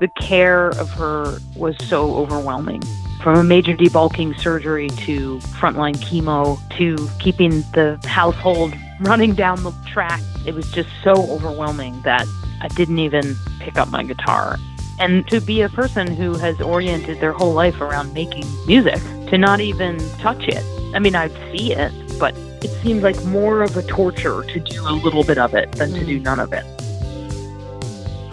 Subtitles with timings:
[0.00, 2.82] the care of her was so overwhelming.
[3.22, 9.72] From a major debulking surgery to frontline chemo to keeping the household running down the
[9.86, 12.26] track, it was just so overwhelming that
[12.60, 14.56] I didn't even pick up my guitar.
[15.00, 19.38] And to be a person who has oriented their whole life around making music, to
[19.38, 20.64] not even touch it.
[20.94, 24.88] I mean, I'd see it, but it seemed like more of a torture to do
[24.88, 26.22] a little bit of it than to do mm.
[26.22, 26.64] none of it.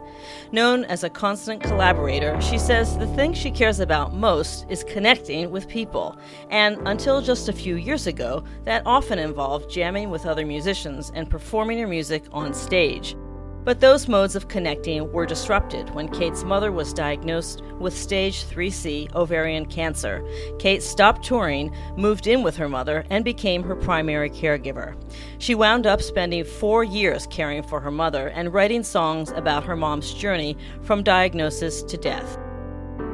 [0.52, 5.50] Known as a constant collaborator, she says the thing she cares about most is connecting
[5.50, 6.14] with people.
[6.50, 11.30] And until just a few years ago, that often involved jamming with other musicians and
[11.30, 13.16] performing her music on stage.
[13.64, 19.14] But those modes of connecting were disrupted when Kate's mother was diagnosed with stage 3C
[19.14, 20.26] ovarian cancer.
[20.58, 24.96] Kate stopped touring, moved in with her mother, and became her primary caregiver.
[25.38, 29.76] She wound up spending four years caring for her mother and writing songs about her
[29.76, 32.38] mom's journey from diagnosis to death.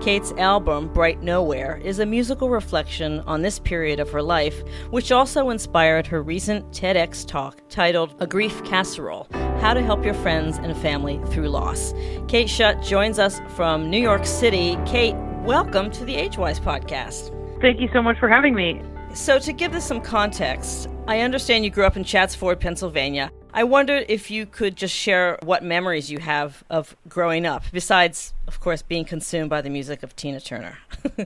[0.01, 5.11] Kate's album, Bright Nowhere, is a musical reflection on this period of her life, which
[5.11, 9.27] also inspired her recent TEDx talk titled A Grief Casserole
[9.61, 11.95] How to Help Your Friends and Family Through Loss.
[12.29, 14.79] Kate Schutt joins us from New York City.
[14.87, 17.35] Kate, welcome to the Agewyz podcast.
[17.61, 18.81] Thank you so much for having me.
[19.15, 23.33] So, to give this some context, I understand you grew up in Chadds Ford, Pennsylvania.
[23.53, 28.35] I wondered if you could just share what memories you have of growing up, besides,
[28.47, 30.79] of course, being consumed by the music of Tina Turner.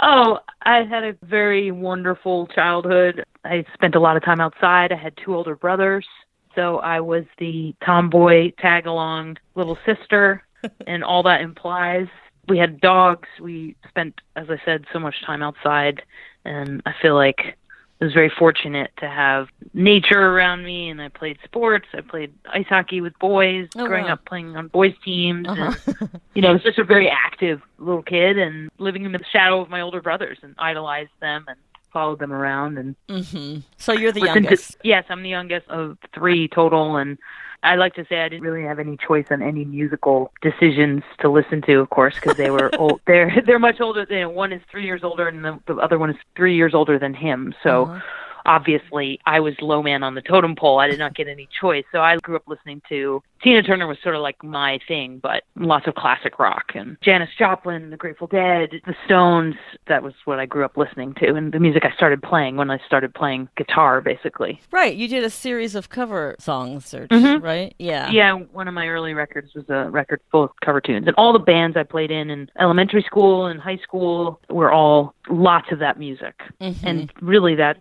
[0.00, 3.24] Oh, I had a very wonderful childhood.
[3.44, 4.92] I spent a lot of time outside.
[4.92, 6.06] I had two older brothers.
[6.54, 10.44] So I was the tomboy tag along little sister
[10.86, 12.06] and all that implies.
[12.48, 13.28] We had dogs.
[13.40, 16.02] We spent, as I said, so much time outside.
[16.44, 17.58] And I feel like
[18.00, 20.88] I was very fortunate to have nature around me.
[20.88, 21.86] And I played sports.
[21.92, 24.12] I played ice hockey with boys Oh, growing wow.
[24.12, 25.48] up playing on boys' teams.
[25.48, 25.74] Uh-huh.
[26.00, 29.20] And you know, I was just a very active little kid and living in the
[29.32, 31.56] shadow of my older brothers and idolized them and
[31.92, 34.76] followed them around and hmm So you're the listened to- youngest.
[34.82, 37.18] yes, I'm the youngest of three total and
[37.62, 41.28] I like to say I didn't really have any choice on any musical decisions to
[41.28, 43.00] listen to, of course, because they were old.
[43.08, 44.06] They're they're much older.
[44.06, 47.00] Than, one is three years older, and the, the other one is three years older
[47.00, 47.52] than him.
[47.64, 48.00] So Uh-huh.
[48.48, 50.80] Obviously, I was low man on the totem pole.
[50.80, 51.84] I did not get any choice.
[51.92, 55.44] So I grew up listening to Tina Turner was sort of like my thing, but
[55.54, 59.54] lots of classic rock and Janis Joplin, the Grateful Dead, the Stones.
[59.86, 62.70] That was what I grew up listening to, and the music I started playing when
[62.70, 64.60] I started playing guitar, basically.
[64.72, 64.96] Right.
[64.96, 67.40] You did a series of cover songs, or, Mhm.
[67.42, 67.74] right?
[67.78, 68.10] Yeah.
[68.10, 71.32] Yeah, one of my early records was a record full of cover tunes, and all
[71.32, 75.78] the bands I played in in elementary school and high school were all lots of
[75.78, 76.76] that music, Mhm.
[76.82, 77.76] and really that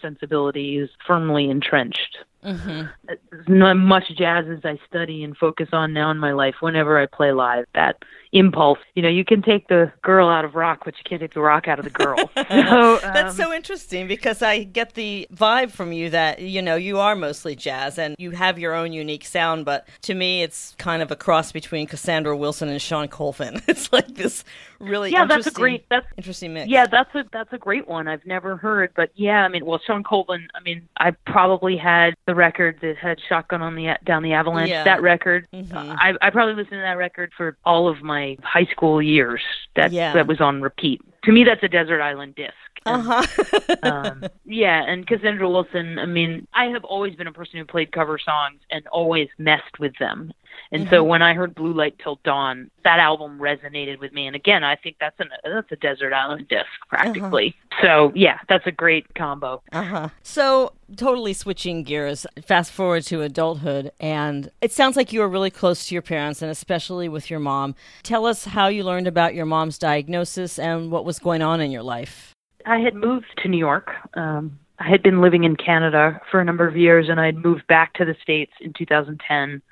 [0.00, 2.18] sensibility is firmly entrenched.
[2.44, 2.88] Mhm.
[3.08, 3.18] As
[3.48, 7.06] not much jazz as I study and focus on now in my life, whenever I
[7.06, 7.96] play live, that
[8.38, 8.78] impulse.
[8.94, 11.40] You know, you can take the girl out of rock, but you can't take the
[11.40, 12.16] rock out of the girl.
[12.36, 16.76] so That's um, so interesting because I get the vibe from you that you know
[16.76, 20.74] you are mostly jazz and you have your own unique sound, but to me it's
[20.78, 23.60] kind of a cross between Cassandra Wilson and Shawn Colvin.
[23.76, 24.42] It's like this
[24.80, 26.68] really yeah, that's a interesting- great that's interesting mix.
[26.68, 28.08] Yeah, that's a that's a great one.
[28.08, 30.48] I've never heard, but yeah, I mean, well, Shawn Colvin.
[30.54, 34.70] I mean, I probably had the record that had "Shotgun on the down the Avalanche."
[34.70, 34.84] Yeah.
[34.84, 35.96] That record, Mhm.
[35.98, 39.42] I I probably listened to that record for all of my my high school years.
[39.76, 40.12] That Yeah.
[40.14, 41.00] that was on repeat.
[41.24, 42.54] To me, that's a desert island disc.
[42.86, 43.76] Uh huh.
[43.82, 45.98] um, yeah, and Cassandra Wilson.
[45.98, 49.78] I mean, I have always been a person who played cover songs and always messed
[49.80, 50.32] with them.
[50.72, 54.26] And so when I heard Blue Light Till Dawn, that album resonated with me.
[54.26, 57.54] And again, I think that's an that's a desert island disc practically.
[57.82, 59.62] So yeah, that's a great combo.
[59.72, 60.08] Uh huh.
[60.22, 65.50] So, totally switching gears, fast forward to adulthood, and it sounds like you were really
[65.50, 67.74] close to your parents, and especially with your mom.
[68.02, 71.70] Tell us how you learned about your mom's diagnosis and what was going on in
[71.70, 72.32] your life.
[72.64, 73.90] I had moved to New York.
[74.14, 77.36] Um, I had been living in Canada for a number of years, and I had
[77.36, 79.62] moved back to the States in 2010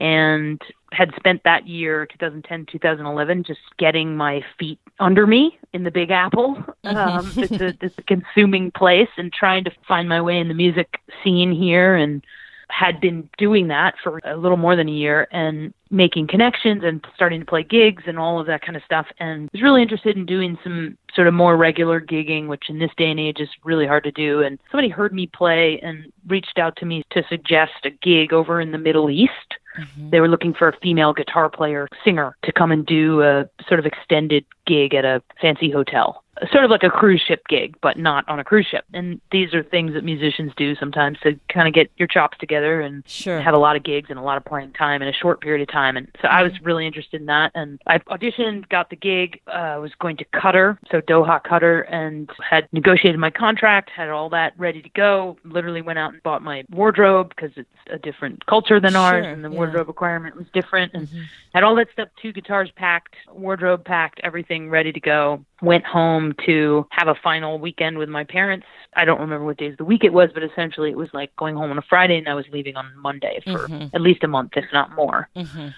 [0.00, 0.60] and
[0.92, 6.10] had spent that year, 2010, 2011, just getting my feet under me in the Big
[6.10, 6.56] Apple.
[6.82, 10.54] Um, it's, a, it's a consuming place and trying to find my way in the
[10.54, 12.24] music scene here and
[12.70, 17.04] had been doing that for a little more than a year and making connections and
[17.14, 19.06] starting to play gigs and all of that kind of stuff.
[19.18, 22.90] And was really interested in doing some sort of more regular gigging which in this
[22.96, 24.42] day and age is really hard to do.
[24.42, 28.60] And somebody heard me play and reached out to me to suggest a gig over
[28.60, 29.32] in the Middle East.
[29.78, 30.10] Mm-hmm.
[30.10, 33.80] They were looking for a female guitar player singer to come and do a sort
[33.80, 37.98] of extended gig at a fancy hotel sort of like a cruise ship gig but
[37.98, 38.84] not on a cruise ship.
[38.92, 42.80] And these are things that musicians do sometimes to kind of get your chops together
[42.80, 43.40] and Sure.
[43.40, 45.62] have a lot of gigs and a lot of playing time in a short period
[45.62, 45.96] of time.
[45.96, 47.52] And so I was really interested in that.
[47.54, 52.30] And I auditioned got the gig uh, was going to Qatar so Doha Qatar and
[52.48, 56.42] had negotiated my contract had all that ready to go literally went out and bought
[56.42, 59.56] my wardrobe because it's a different culture than ours Sure, and the yeah.
[59.56, 61.08] wardrobe requirement was different and
[61.54, 66.34] had all that stuff two guitars packed wardrobe packed everything ready to go went home
[66.46, 68.66] to have a final weekend with my parents
[68.96, 71.34] i don't remember what days of the week it was but essentially it was like
[71.36, 74.28] going home on a friday and i was leaving on monday for at least a
[74.28, 75.74] month if not more Mhm.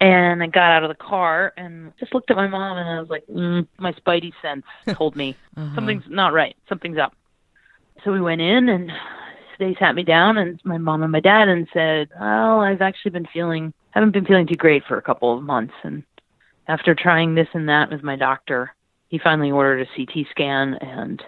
[0.00, 2.98] and I got out of the car and just looked at my mom and I
[3.00, 4.64] was like, mm, my spidey sense
[4.98, 5.36] told me
[5.76, 6.56] something's not right.
[6.68, 7.14] Something's up.
[8.02, 8.90] So we went in and
[9.60, 13.12] they sat me down and my mom and my dad and said, well, I've actually
[13.12, 15.74] been feeling, haven't been feeling too great for a couple of months.
[15.84, 16.02] And
[16.66, 18.74] after trying this and that with my doctor,
[19.12, 21.22] he finally ordered a CT scan and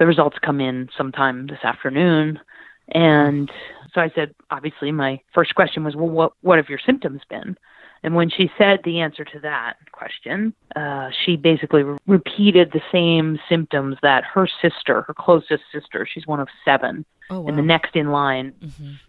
[0.00, 2.40] the results come in sometime this afternoon.
[2.88, 3.48] And
[3.94, 7.56] so I said, obviously, my first question was, well, what, what have your symptoms been?
[8.02, 12.82] And when she said the answer to that question, uh, she basically re- repeated the
[12.90, 17.48] same symptoms that her sister, her closest sister, she's one of seven, Oh, wow.
[17.48, 18.52] and the next in line,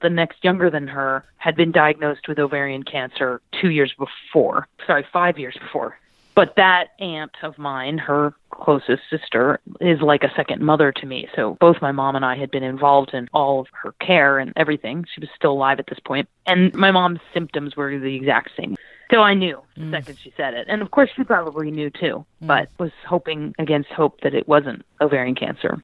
[0.03, 4.67] the next younger than her, had been diagnosed with ovarian cancer two years before.
[4.85, 5.97] Sorry, five years before.
[6.35, 11.27] But that aunt of mine, her closest sister, is like a second mother to me.
[11.35, 14.53] So both my mom and I had been involved in all of her care and
[14.55, 15.05] everything.
[15.13, 16.29] She was still alive at this point.
[16.45, 18.75] And my mom's symptoms were the exact same.
[19.11, 19.91] So I knew the mm.
[19.91, 20.67] second she said it.
[20.69, 22.47] And of course, she probably knew too, mm.
[22.47, 25.83] but was hoping against hope that it wasn't ovarian cancer.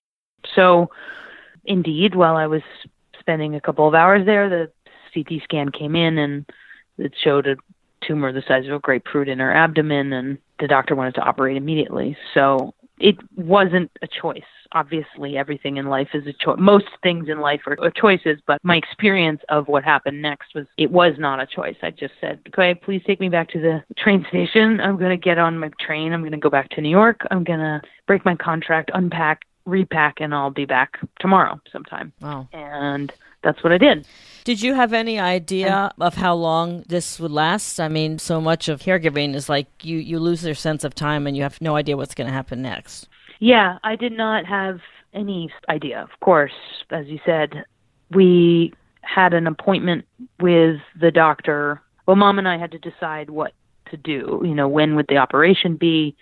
[0.53, 0.89] So
[1.65, 2.61] indeed, while I was
[3.19, 4.71] spending a couple of hours there, the
[5.13, 6.45] CT scan came in and
[6.97, 7.55] it showed a
[8.07, 11.57] tumor the size of a grapefruit in her abdomen, and the doctor wanted to operate
[11.57, 12.17] immediately.
[12.33, 14.41] So it wasn't a choice.
[14.71, 16.57] Obviously, everything in life is a choice.
[16.59, 20.91] Most things in life are, choices, but my experience of what happened next was it
[20.91, 21.75] was not a choice.
[21.81, 24.81] I just said, okay, please take me back to the train station.
[24.81, 26.13] I'm going to get on my train.
[26.13, 27.21] I'm going to go back to New York.
[27.31, 32.11] I'm going to break my contract, unpack, repack, and I'll be back tomorrow sometime.
[32.21, 32.47] Wow.
[32.51, 33.13] And
[33.43, 34.05] that's what I did.
[34.45, 37.79] Did you have any idea um, of how long this would last?
[37.79, 41.25] I mean, so much of caregiving is like you, you lose your sense of time
[41.25, 43.09] and you have no idea what's going to happen next.
[43.39, 44.81] Yeah, I did not have
[45.15, 45.99] any idea.
[46.01, 46.53] Of course,
[46.91, 47.65] as you said,
[48.11, 48.71] we
[49.01, 50.05] had an appointment
[50.39, 51.81] with the doctor.
[52.05, 53.53] Well, mom and I had to decide what
[53.89, 54.41] to do.
[54.43, 56.15] You know, when would the operation be,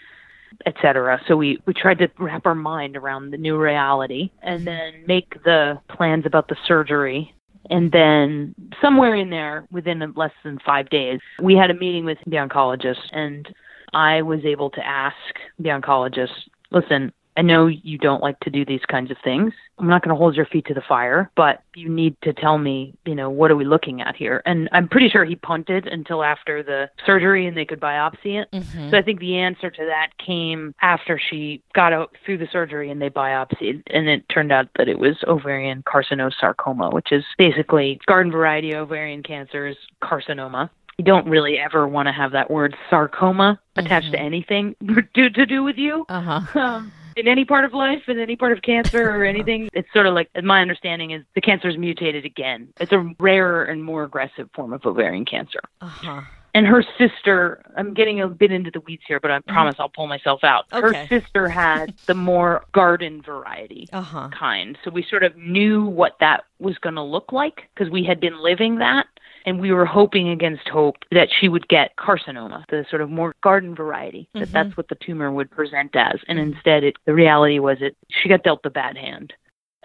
[0.66, 1.20] et cetera.
[1.28, 5.44] So we we tried to wrap our mind around the new reality and then make
[5.44, 7.34] the plans about the surgery.
[7.70, 12.18] And then somewhere in there, within less than five days, we had a meeting with
[12.26, 13.48] the oncologist, and
[13.94, 15.16] I was able to ask
[15.60, 16.34] the oncologist,
[16.72, 19.54] listen, I know you don't like to do these kinds of things.
[19.80, 22.58] I'm not going to hold your feet to the fire, but you need to tell
[22.58, 24.42] me, you know, what are we looking at here?
[24.46, 28.50] And I'm pretty sure he punted until after the surgery and they could biopsy it.
[28.92, 32.92] So I think the answer to that came after she got out through the surgery
[32.92, 33.82] and they biopsied.
[33.88, 39.24] And it turned out that it was ovarian carcinosarcoma, which is basically garden variety ovarian
[39.24, 44.76] cancer's carcinoma you don't really ever want to have that word sarcoma attached to anything
[45.16, 46.60] to, to do with you Uh huh.
[46.60, 49.70] um, in any part of life, in any part of cancer or anything.
[49.74, 52.70] It's sort of like my understanding is the cancer is mutated again.
[52.80, 55.60] It's a rarer and more aggressive form of ovarian cancer.
[55.82, 56.22] Uh huh.
[56.56, 59.90] And her sister, I'm getting a bit into the weeds here, but I promise I'll
[59.90, 60.66] pull myself out.
[60.72, 61.08] Okay.
[61.08, 64.30] Her sister had the more garden variety Uh huh.
[64.38, 64.78] kind.
[64.84, 68.20] So we sort of knew what that was going to look like because we had
[68.20, 69.08] been living that.
[69.46, 73.36] And we were hoping against hope that she would get carcinoma, the sort of more
[73.44, 74.54] garden variety, that mm-hmm.
[74.54, 76.20] that's what the tumor would present as.
[76.28, 79.34] And instead, it, the reality was it she got dealt the bad hand.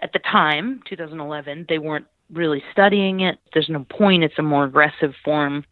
[0.01, 3.39] At the time, 2011, they weren't really studying it.
[3.53, 4.23] There's no point.
[4.23, 5.65] It's a more aggressive form.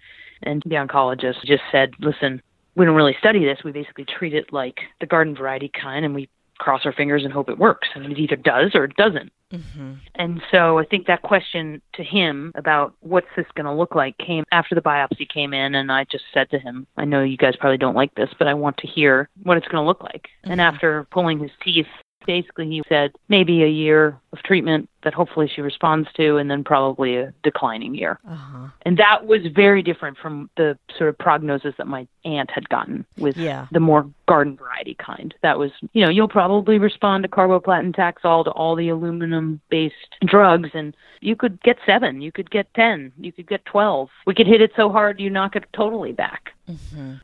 [0.43, 2.43] And the oncologist just said, listen,
[2.75, 3.59] we don't really study this.
[3.65, 6.29] We basically treat it like the garden variety kind, and we
[6.59, 7.89] cross our fingers and hope it works.
[7.95, 9.33] And it either does or it doesn't.
[9.53, 9.95] Mm-hmm.
[10.17, 14.19] And so I think that question to him about what's this going to look like
[14.19, 15.75] came after the biopsy came in.
[15.75, 18.49] And I just said to him, I know you guys probably don't like this, but
[18.49, 20.29] I want to hear what it's going to look like.
[20.45, 21.87] And after pulling his teeth,
[22.27, 26.65] basically he said maybe a year of treatment that hopefully she responds to, and then
[26.65, 28.19] probably a declining year.
[28.29, 28.67] Uh huh.
[28.83, 33.07] And that was very different from the sort of prognosis that my aunt had gotten
[33.17, 33.67] with Yeah.
[33.71, 35.33] the more garden variety kind.
[35.43, 39.95] That was, you know, you'll probably respond to carboplatin taxol to all the aluminum based
[40.25, 44.09] drugs and you could get seven, you could get 10, you could get 12.
[44.27, 46.51] We could hit it so hard you knock it totally back.
[46.69, 47.15] Mm-hmm.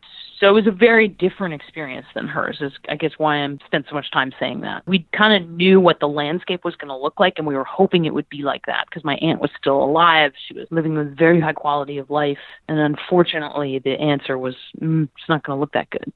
[0.43, 2.59] So it was a very different experience than hers.
[2.61, 4.83] Is I guess why I'm spent so much time saying that.
[4.89, 7.63] We kind of knew what the landscape was going to look like, and we were
[7.63, 10.33] hoping it would be like that because my aunt was still alive.
[10.49, 15.05] She was living with very high quality of life, and unfortunately, the answer was mm,
[15.05, 16.13] it's not going to look that good.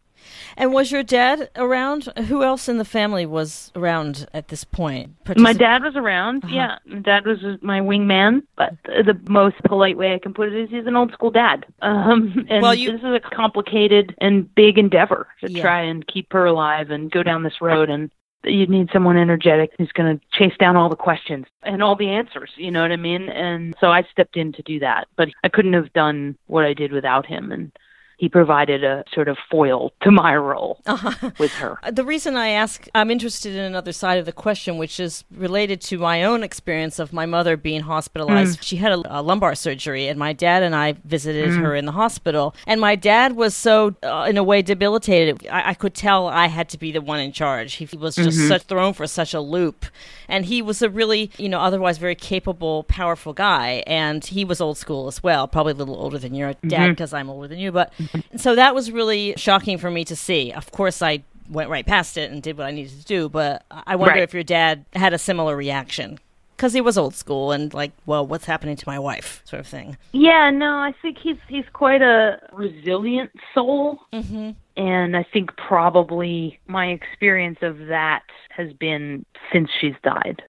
[0.57, 2.05] And was your dad around?
[2.29, 5.17] Who else in the family was around at this point?
[5.37, 6.45] My dad was around.
[6.49, 10.55] Yeah, my dad was my wingman, but the most polite way I can put it
[10.65, 11.67] is he's an old school dad.
[11.83, 15.63] Um, and Well, you- this is a complicated and big endeavor to Yeah.
[15.63, 17.89] try and keep her alive and go down this road.
[17.91, 18.11] And
[18.45, 22.09] you need someone energetic who's going to chase down all the questions and all the
[22.11, 22.51] answers.
[22.57, 23.29] You know what I mean?
[23.29, 26.73] And so I stepped in to do that, but I couldn't have done what I
[26.73, 27.51] did without him.
[27.51, 27.73] And
[28.17, 31.31] he provided a sort of foil to my role Uh-huh.
[31.39, 31.79] with her.
[31.83, 35.25] Uh, the reason I ask, I'm interested in another side of the question, which is
[35.31, 38.61] related to my own experience of my mother being hospitalized.
[38.61, 38.63] Mm.
[38.63, 41.61] She had a, a lumbar surgery, and my dad and I visited mm.
[41.61, 42.55] her in the hospital.
[42.67, 45.47] And my dad was so, uh, in a way, debilitated.
[45.49, 47.75] I, I could tell I had to be the one in charge.
[47.75, 48.49] He was just mm-hmm.
[48.49, 49.85] such thrown for such a loop.
[50.29, 53.85] And he was a really, you know, otherwise very capable, powerful guy.
[53.87, 56.91] And he was old school as well, probably a little older than your dad mm-hmm.
[56.93, 57.71] because I'm older than you.
[57.71, 57.93] But
[58.37, 60.53] so that was really shocking for me to see.
[60.53, 63.29] Of course, I went right past it and did what I needed to do.
[63.29, 64.23] But I wonder Right.
[64.23, 66.19] if your dad had a similar reaction
[66.57, 69.67] because he was old school and like, well, what's happening to my wife, sort of
[69.67, 69.97] thing.
[70.13, 74.51] Yeah, no, I think he's he's quite a resilient soul, Mm-hmm.
[74.77, 80.43] and I think probably my experience of that has been since she's died.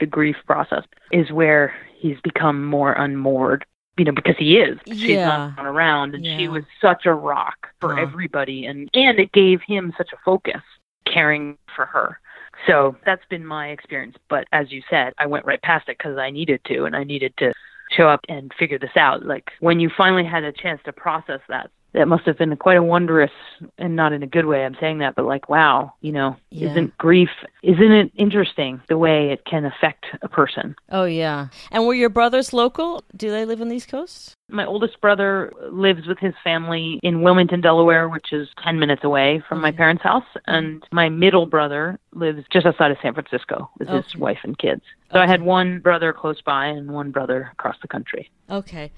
[0.00, 3.64] The grief process is where he's become more unmoored.
[3.98, 4.78] You know, because he is.
[4.86, 5.52] She's Yeah.
[5.56, 8.02] not around, and she was such a rock for Huh.
[8.02, 10.62] everybody, and and it gave him such a focus,
[11.04, 12.18] caring for her.
[12.66, 14.16] So that's been my experience.
[14.28, 17.04] But as you said, I went right past it because I needed to, and I
[17.04, 17.52] needed to
[17.90, 19.26] show up and figure this out.
[19.26, 22.76] Like when you finally had a chance to process that, that must have been quite
[22.78, 23.30] a wondrous,
[23.78, 24.64] and not in a good way.
[24.64, 26.70] I'm saying that, but like, wow, you know, Yeah.
[26.70, 27.28] isn't grief,
[27.62, 30.74] isn't it interesting the way it can affect a person?
[30.90, 31.48] Oh yeah.
[31.70, 33.04] And were your brothers local?
[33.16, 34.36] Do they live on the East Coast?
[34.52, 39.42] My oldest brother lives with his family in Wilmington, Delaware, which is 10 minutes away
[39.48, 40.26] from my parents' house.
[40.46, 44.82] And my middle brother lives just outside of San Francisco with his wife and kids.
[45.12, 48.30] So I had one brother close by and one brother across the country.
[48.50, 48.92] Okay.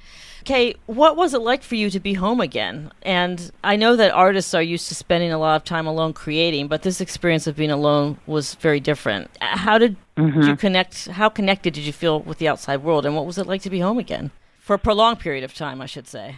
[0.45, 2.93] Kay, what was it like for you to be home again?
[3.03, 6.69] And I know that artists are used to spending a lot of time alone creating,
[6.69, 9.31] but this experience of being alone was very different.
[9.41, 10.43] How did mm-hmm.
[10.43, 11.09] you connect?
[11.09, 13.07] How connected did you feel with the outside world?
[13.07, 14.31] And what was it like to be home again?
[14.65, 16.37] For a prolonged period of time, I should say.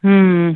[0.00, 0.52] Hmm.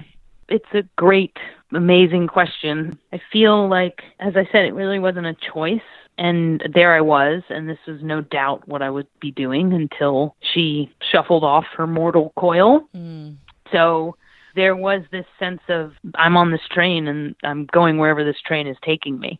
[0.48, 1.36] It's a great,
[1.70, 2.98] amazing question.
[3.12, 5.82] I feel like, as I said, it really wasn't a choice.
[6.16, 10.36] And there I was, and this was no doubt what I would be doing until
[10.40, 12.88] she shuffled off her mortal coil.
[12.96, 13.36] Mm.
[13.70, 14.16] So
[14.54, 18.66] there was this sense of I'm on this train and I'm going wherever this train
[18.66, 19.38] is taking me,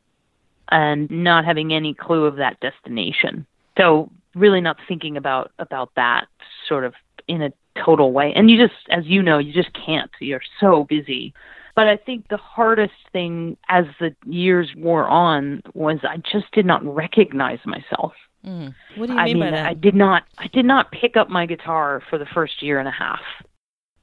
[0.68, 3.46] and not having any clue of that destination.
[3.78, 6.26] So really not thinking about about that
[6.68, 6.92] sort of
[7.28, 7.52] in a
[7.85, 8.33] total way.
[8.35, 10.11] And you just, as you know, you just can't.
[10.21, 11.35] You're so busy.
[11.75, 16.64] But I think the hardest thing as the years wore on was I just did
[16.64, 18.14] not recognize myself.
[18.47, 18.75] Mm.
[18.97, 19.66] What do you I mean, mean, by that?
[19.66, 22.88] I did not I did not pick up my guitar for the first year and
[22.88, 23.21] a half.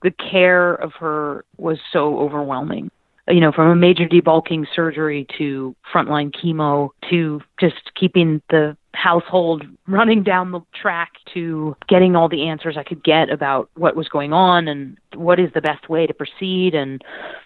[0.03, 2.91] The care of her was so overwhelming.
[3.27, 9.63] You know, from a major debulking surgery to frontline chemo to just keeping the household
[9.87, 14.09] running down the track to getting all the answers I could get about what was
[14.09, 17.01] going on and what is the best way to proceed and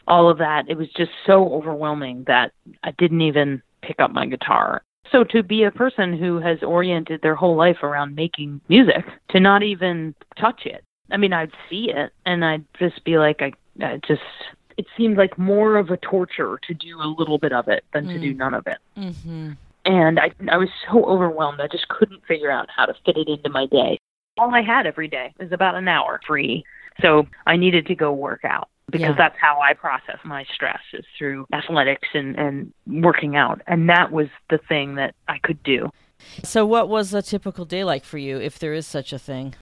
[0.07, 0.65] all of that.
[0.67, 2.51] It was just so overwhelming that
[2.83, 4.81] I didn't even pick up my guitar.
[5.11, 9.39] So to be a person who has oriented their whole life around making music, to
[9.39, 10.83] not even touch it.
[11.11, 14.21] I mean, I'd see it and I'd just be like, I, I just,
[14.77, 18.07] it seemed like more of a torture to do a little bit of it than
[18.07, 18.77] to do none of it.
[18.97, 19.51] Mm-hmm.
[19.85, 21.61] And I, I was so overwhelmed.
[21.61, 23.97] I just couldn't figure out how to fit it into my day.
[24.37, 26.63] All I had every day was about an hour free.
[27.01, 29.15] So I needed to go work out because Yeah.
[29.17, 33.61] that's how I process my stress is through athletics and, and working out.
[33.67, 35.89] And that was the thing that I could do.
[36.43, 39.53] So, what was a typical day like for you, if there is such a thing?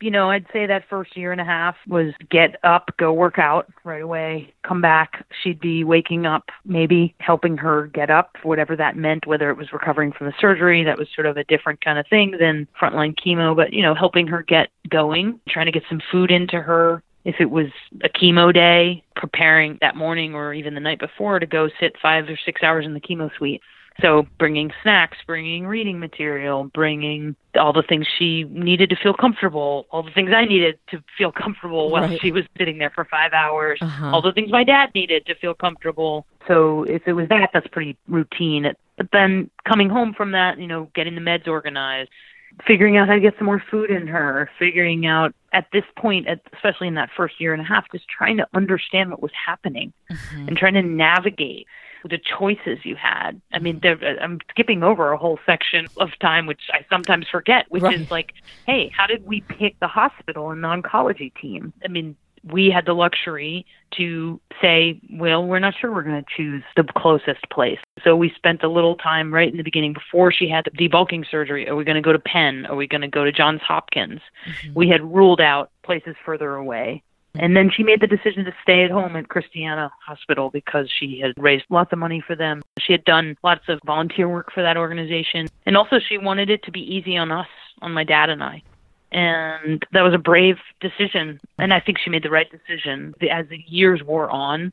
[0.00, 3.38] You know, I'd say that first year and a half was get up, go work
[3.38, 5.26] out right away, come back.
[5.42, 9.72] She'd be waking up, maybe helping her get up, whatever that meant, whether it was
[9.72, 10.84] recovering from the surgery.
[10.84, 13.94] That was sort of a different kind of thing than frontline chemo, but, you know,
[13.94, 17.02] helping her get going, trying to get some food into her.
[17.24, 17.66] If it was
[18.02, 22.28] a chemo day, preparing that morning or even the night before to go sit five
[22.28, 23.60] or six hours in the chemo suite.
[24.00, 29.86] So bringing snacks, bringing reading material, bringing all the things she needed to feel comfortable,
[29.90, 32.20] all the things I needed to feel comfortable while Right.
[32.20, 34.10] she was sitting there for five hours, Uh-huh.
[34.14, 36.26] all the things my dad needed to feel comfortable.
[36.46, 38.72] So if it was that, that's pretty routine.
[38.96, 42.10] But then coming home from that, you know, getting the meds organized,
[42.66, 46.28] figuring out how to get some more food in her, figuring out at this point,
[46.54, 49.92] especially in that first year and a half, just trying to understand what was happening
[50.46, 51.66] and trying to navigate
[52.04, 53.40] the choices you had.
[53.52, 54.02] I mean, mm-hmm.
[54.02, 58.00] there, I'm skipping over a whole section of time, which I sometimes forget, which Right.
[58.00, 58.34] is like,
[58.66, 61.72] hey, how did we pick the hospital and the oncology team?
[61.84, 66.30] I mean, we had the luxury to say, well, we're not sure we're going to
[66.36, 67.78] choose the closest place.
[68.04, 71.28] So we spent a little time right in the beginning before she had the debulking
[71.28, 71.68] surgery.
[71.68, 72.66] Are we going to go to Penn?
[72.66, 74.20] Are we going to go to Johns Hopkins?
[74.46, 74.74] Mm-hmm.
[74.74, 77.02] We had ruled out places further away.
[77.34, 81.20] And then she made the decision to stay at home at Christiana Hospital because she
[81.20, 82.62] had raised lots of money for them.
[82.80, 85.48] She had done lots of volunteer work for that organization.
[85.66, 87.48] And also, she wanted it to be easy on us,
[87.80, 88.62] on my dad and I.
[89.12, 91.40] And that was a brave decision.
[91.58, 93.14] And I think she made the right decision.
[93.30, 94.72] As the years wore on,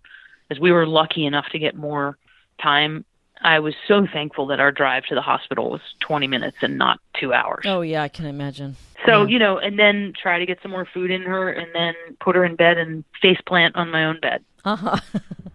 [0.49, 2.17] as we were lucky enough to get more
[2.61, 3.05] time,
[3.41, 6.99] I was so thankful that our drive to the hospital was 20 minutes and not
[7.19, 7.65] two hours.
[7.67, 8.75] Oh, yeah, I can imagine.
[9.05, 11.93] So, you know, and then try to get some more food in her and then
[12.19, 14.43] put her in bed and face plant on my own bed.
[14.63, 14.97] Uh-huh.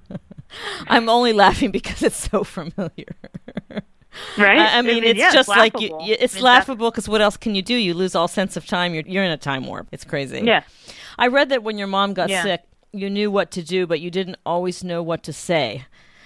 [0.89, 3.07] I'm only laughing because it's so familiar.
[4.37, 4.59] Right?
[4.59, 7.21] I, I mean, it's yeah, just like you, you- it's I mean, laughable because what
[7.21, 7.75] else can you do?
[7.75, 8.93] You lose all sense of time.
[8.93, 9.87] You're you're in a time warp.
[9.93, 10.41] It's crazy.
[10.41, 10.63] Yeah.
[11.19, 12.43] I read that when your mom got Yeah.
[12.43, 15.85] sick, you knew what to do, but you didn't always know what to say.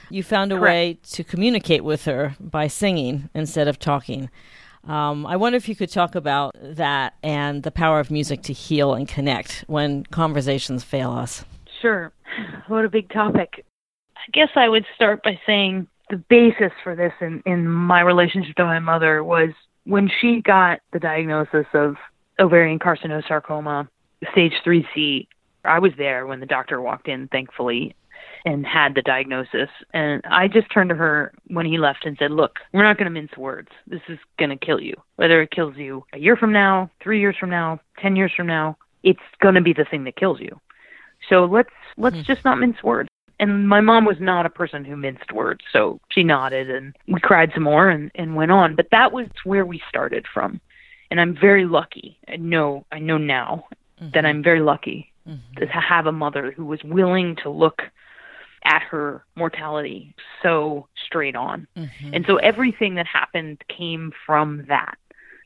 [0.09, 0.65] You found a Correct.
[0.73, 4.31] way to communicate with her by singing instead of talking.
[4.87, 8.53] Um, I wonder if you could talk about that and the power of music to
[8.53, 11.44] heal and connect when conversations fail us.
[11.81, 12.12] Sure.
[12.68, 13.64] What a big topic.
[14.16, 18.57] I guess I would start by saying the basis for this in, in my relationship
[18.57, 19.51] to my mother was
[19.85, 21.97] when she got the diagnosis of
[22.38, 23.88] ovarian carcinosarcoma,
[24.33, 25.27] stage 3C.
[25.64, 27.94] I was there when the doctor walked in, thankfully,
[28.45, 29.69] and had the diagnosis.
[29.93, 33.07] And I just turned to her when he left and said, Look, we're not going
[33.07, 33.69] to mince words.
[33.87, 34.95] This is going to kill you.
[35.17, 38.47] Whether it kills you a year from now, three years from now, 10 years from
[38.47, 40.61] now, it's going to be the thing that kills you.
[41.29, 42.23] So let's let's hmm.
[42.23, 43.09] just not mince words.
[43.41, 47.19] And my mom was not a person who minced words, so she nodded and we
[47.19, 48.77] cried some more and, and went on.
[48.77, 50.61] But that was where we started from.
[51.11, 52.19] And I'm very lucky.
[52.29, 53.67] I know I know now
[54.01, 54.11] mm-hmm.
[54.15, 55.61] that I'm very lucky mm-hmm.
[55.61, 57.83] to have a mother who was willing to look
[58.64, 61.66] at her mortality so straight on.
[61.77, 62.14] Mm-hmm.
[62.14, 64.96] And so everything that happened came from that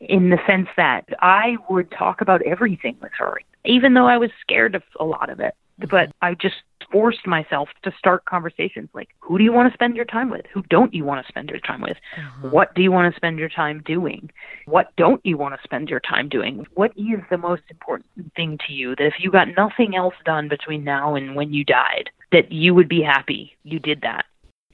[0.00, 4.30] in the sense that I would talk about everything with her, even though I was
[4.40, 5.54] scared of a lot of it.
[5.80, 5.90] Mm-hmm.
[5.90, 6.56] But I just
[6.90, 10.46] forced myself to start conversations like, who do you want to spend your time with?
[10.52, 11.96] Who don't you want to spend your time with?
[12.16, 12.48] Uh-huh.
[12.48, 14.30] What do you want to spend your time doing?
[14.66, 16.66] What don't you want to spend your time doing?
[16.74, 20.48] What is the most important thing to you that if you got nothing else done
[20.48, 24.24] between now and when you died, that you would be happy you did that?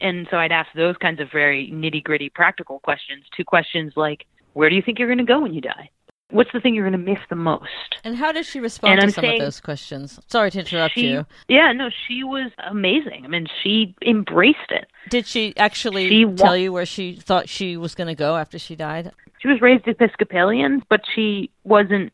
[0.00, 3.24] And so I'd ask those kinds of very nitty gritty practical questions.
[3.37, 5.90] Two questions like, where do you think you're going to go when you die?
[6.35, 7.94] What's the thing you're going to miss the most?
[8.03, 10.18] And how did she respond And to I'm some saying- of those questions?
[10.27, 11.27] Sorry to interrupt She, you.
[11.47, 13.25] yeah, no, she was amazing.
[13.25, 14.88] I mean, she embraced it.
[15.11, 18.37] Did she actually She wa- tell you where she thought she was going to go
[18.37, 19.12] after she died?
[19.38, 22.12] She was raised Episcopalian, but she wasn't.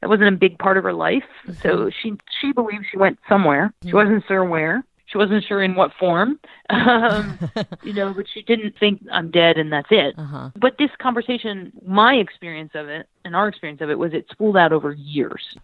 [0.00, 1.22] That wasn't a big part of her life.
[1.62, 1.88] So mm-hmm.
[2.02, 3.72] she she believed she went somewhere.
[3.82, 3.96] She mm-hmm.
[3.98, 4.82] wasn't sure where.
[5.10, 6.38] She wasn't sure in what form,
[6.70, 7.38] um,
[7.82, 10.14] you know, but she didn't think I'm dead and that's it.
[10.16, 10.50] Uh-huh.
[10.56, 14.56] But this conversation, my experience of it and our experience of it was it spooled
[14.56, 15.56] out over years.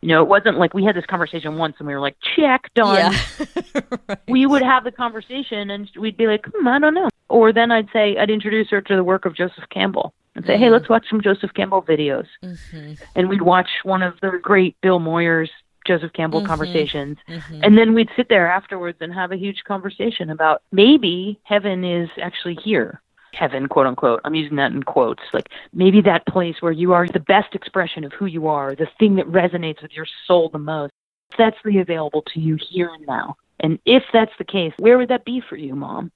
[0.00, 2.70] You know, it wasn't like we had this conversation once and we were like, check,
[2.74, 2.96] done.
[2.96, 3.46] Yeah.
[4.08, 4.18] right.
[4.28, 7.08] We would have the conversation and we'd be like, hmm, I don't know.
[7.28, 10.58] Or then I'd say, I'd introduce her to the work of Joseph Campbell and say,
[10.58, 12.26] hey, let's watch some Joseph Campbell videos.
[12.44, 13.00] Mhm.
[13.14, 15.48] And we'd watch one of the great Bill Moyers,
[15.84, 16.46] Joseph Campbell Mhm.
[16.46, 17.18] conversations.
[17.28, 17.60] Mhm.
[17.62, 22.10] And then we'd sit there afterwards and have a huge conversation about maybe heaven is
[22.20, 23.00] actually here.
[23.32, 24.20] Heaven, quote unquote.
[24.24, 25.22] I'm using that in quotes.
[25.32, 28.88] Like maybe that place where you are the best expression of who you are, the
[28.98, 30.92] thing that resonates with your soul the most.
[31.36, 33.36] That's the available to you here and now.
[33.60, 36.12] And if that's the case, where would that be for you, Mom?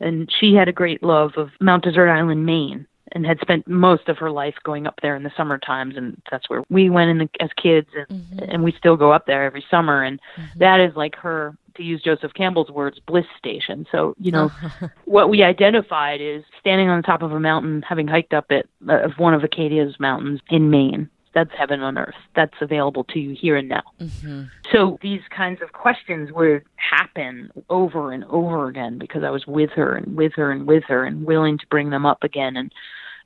[0.00, 4.08] And she had a great love of Mount Desert Island, Maine, and had spent most
[4.08, 5.96] of her life going up there in the summer times.
[5.96, 9.26] And that's where we went in the, as kids, and, and we still go up
[9.26, 10.02] there every summer.
[10.02, 10.20] And
[10.56, 13.86] that is like her, to use Joseph Campbell's words, bliss station.
[13.92, 14.50] So, you know,
[15.04, 18.68] what we identified is standing on the top of a mountain, having hiked up it,
[18.88, 21.08] uh, of one of Acadia's mountains in Maine.
[21.32, 22.14] That's heaven on earth.
[22.34, 23.82] That's available to you here and now.
[24.00, 24.50] Mhm.
[24.72, 29.70] So these kinds of questions would happen over and over again because I was with
[29.70, 32.56] her and with her and with her and willing to bring them up again.
[32.56, 32.72] And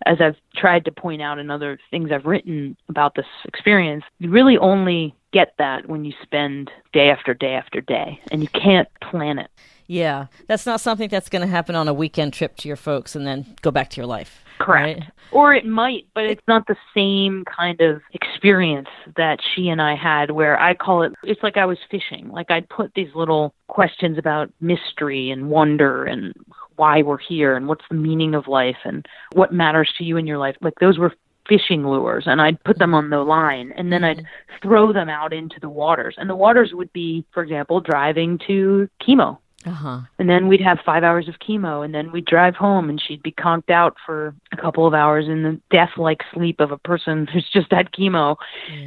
[0.07, 4.31] as I've tried to point out in other things I've written about this experience, you
[4.31, 8.89] really only get that when you spend day after day after day and you can't
[9.01, 9.51] plan it.
[9.87, 13.15] Yeah, that's not something that's going to happen on a weekend trip to your folks
[13.15, 14.44] and then go back to your life.
[14.59, 15.01] Correct.
[15.01, 15.11] right?
[15.33, 19.97] Or it might, but it's not the same kind of experience that she and I
[19.97, 22.29] had where I call it, it's like I was fishing.
[22.29, 26.35] Like I'd put these little questions about mystery and wonder and
[26.77, 30.27] why we're here and what's the meaning of life and what matters to you in
[30.27, 30.57] your life.
[30.61, 31.13] Like those were
[31.49, 34.69] fishing lures and I'd put them on the line and then I'd mm-hmm.
[34.69, 36.15] throw them out into the waters.
[36.17, 40.01] And the waters would be, for example, driving to chemo Uh huh.
[40.19, 43.23] and then we'd have five hours of chemo, and then we'd drive home, and she'd
[43.23, 47.27] be conked out for a couple of hours in the death-like sleep of a person
[47.33, 48.37] who's just had chemo,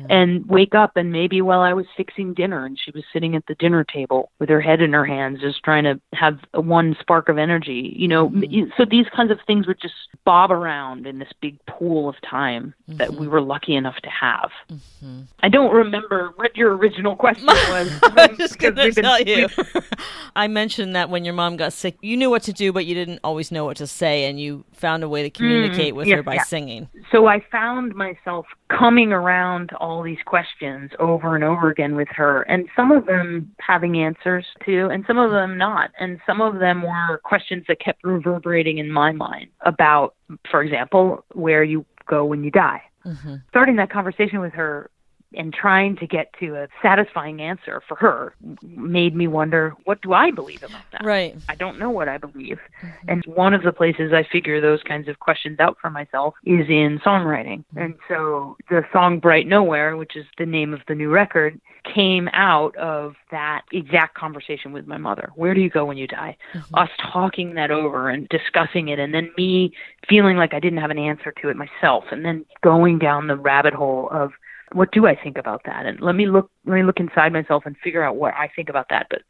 [0.09, 3.45] and wake up, and maybe while I was fixing dinner, and she was sitting at
[3.47, 7.29] the dinner table with her head in her hands, just trying to have one spark
[7.29, 8.29] of energy, you know.
[8.29, 8.61] Mm-hmm.
[8.61, 12.15] m So these kinds of things would just bob around in this big pool of
[12.21, 13.21] time that mm-hmm.
[13.21, 14.51] we were lucky enough to have.
[14.71, 15.21] Mm-hmm.
[15.41, 17.99] I don't remember what your original question was.
[18.03, 19.47] I was um, just going to been- tell you.
[20.35, 22.93] I mentioned that when your mom got sick, you knew what to do, but you
[22.93, 26.07] didn't always know what to say, and you found a way to mm, communicate with
[26.07, 26.43] yeah, her by yeah.
[26.43, 26.89] singing.
[27.11, 32.09] so I found myself coming around to all these questions over and over again with
[32.09, 35.91] her, and some of them having answers to, and some of them not.
[35.99, 40.15] And some of them were questions that kept reverberating in my mind about,
[40.49, 42.81] for example, where you go when you die.
[43.05, 43.35] Mm-hmm.
[43.49, 44.89] Starting that conversation with her
[45.33, 50.13] and trying to get to a satisfying answer for her made me wonder what do
[50.13, 51.03] I believe about that?
[51.03, 51.35] Right.
[51.49, 52.59] I don't know what I believe.
[52.81, 53.09] Mm-hmm.
[53.09, 56.67] And one of the places I figure those kinds of questions out for myself is
[56.69, 57.59] in songwriting.
[57.59, 57.79] Mm-hmm.
[57.79, 61.59] And so the song Bright Nowhere, which is the name of the new record,
[61.93, 65.29] came out of that exact conversation with my mother.
[65.35, 66.37] Where do you go when you die?
[66.53, 66.75] Mm-hmm.
[66.75, 69.73] Us talking that over and discussing it, and then me
[70.07, 73.35] feeling like I didn't have an answer to it myself, and then going down the
[73.35, 74.31] rabbit hole of
[74.73, 75.85] what do I think about that?
[75.85, 78.69] And let me look let me look inside myself and figure out what I think
[78.69, 79.07] about that.
[79.09, 79.21] But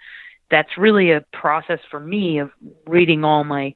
[0.50, 2.52] that's really a process for me of
[2.86, 3.76] reading all my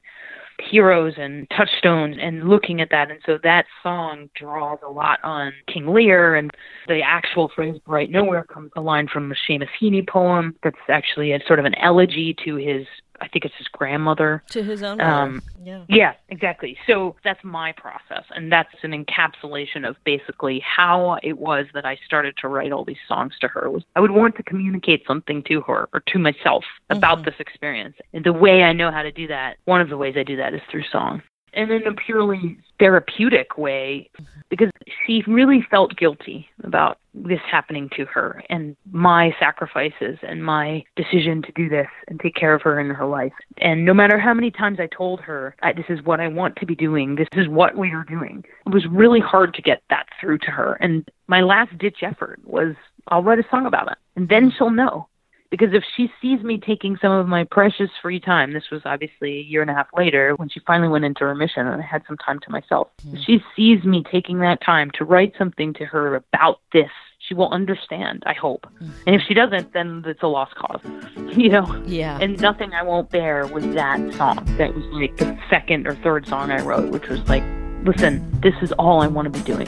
[0.70, 5.52] heroes and touchstones and looking at that and so that song draws a lot on
[5.66, 6.50] King Lear and
[6.88, 11.32] the actual phrase bright nowhere comes a line from a Seamus Heaney poem that's actually
[11.32, 12.86] a sort of an elegy to his
[13.22, 15.84] I think it's his grandmother To his own Um, yeah.
[15.88, 16.76] yeah, exactly.
[16.88, 21.96] So that's my process, and that's an encapsulation of basically how it was that I
[22.04, 23.70] started to write all these songs to her.
[23.70, 27.96] Was I would want to communicate something to her or to myself about this experience,
[28.12, 30.36] and the way I know how to do that, one of the ways I do
[30.36, 34.10] that is through song, and in a purely therapeutic way,
[34.48, 34.70] because
[35.06, 41.42] she really felt guilty about this happening to her and my sacrifices and my decision
[41.42, 43.32] to do this and take care of her in her life.
[43.58, 46.66] And no matter how many times I told her, this is what I want to
[46.66, 50.06] be doing, this is what we are doing, it was really hard to get that
[50.20, 50.74] through to her.
[50.80, 52.74] And my last ditch effort was,
[53.08, 53.98] I'll write a song about it.
[54.16, 55.08] And then she'll know.
[55.52, 59.36] Because if she sees me taking some of my precious free time, this was obviously
[59.38, 62.02] a year and a half later when she finally went into remission and I had
[62.08, 62.88] some time to myself.
[63.00, 63.16] If hmm.
[63.26, 66.88] she sees me taking that time to write something to her about this,
[67.18, 68.66] she will understand, I hope.
[68.78, 68.90] Hmm.
[69.06, 70.80] And if she doesn't, then it's a lost cause.
[71.32, 71.82] You know?
[71.86, 72.18] Yeah.
[72.20, 74.44] And nothing I won't bear was that song.
[74.58, 77.42] That was like the second or third song I wrote, which was like,
[77.84, 79.66] listen, this is all I want to be doing.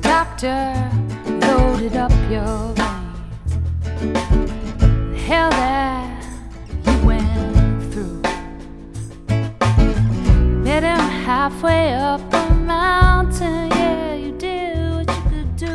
[0.00, 0.90] Doctor
[1.40, 4.57] loaded up your veins
[5.28, 6.24] hell that
[6.86, 8.22] you went through.
[10.62, 12.22] Met him halfway up
[12.64, 15.74] mountain, yeah, you did what you could do.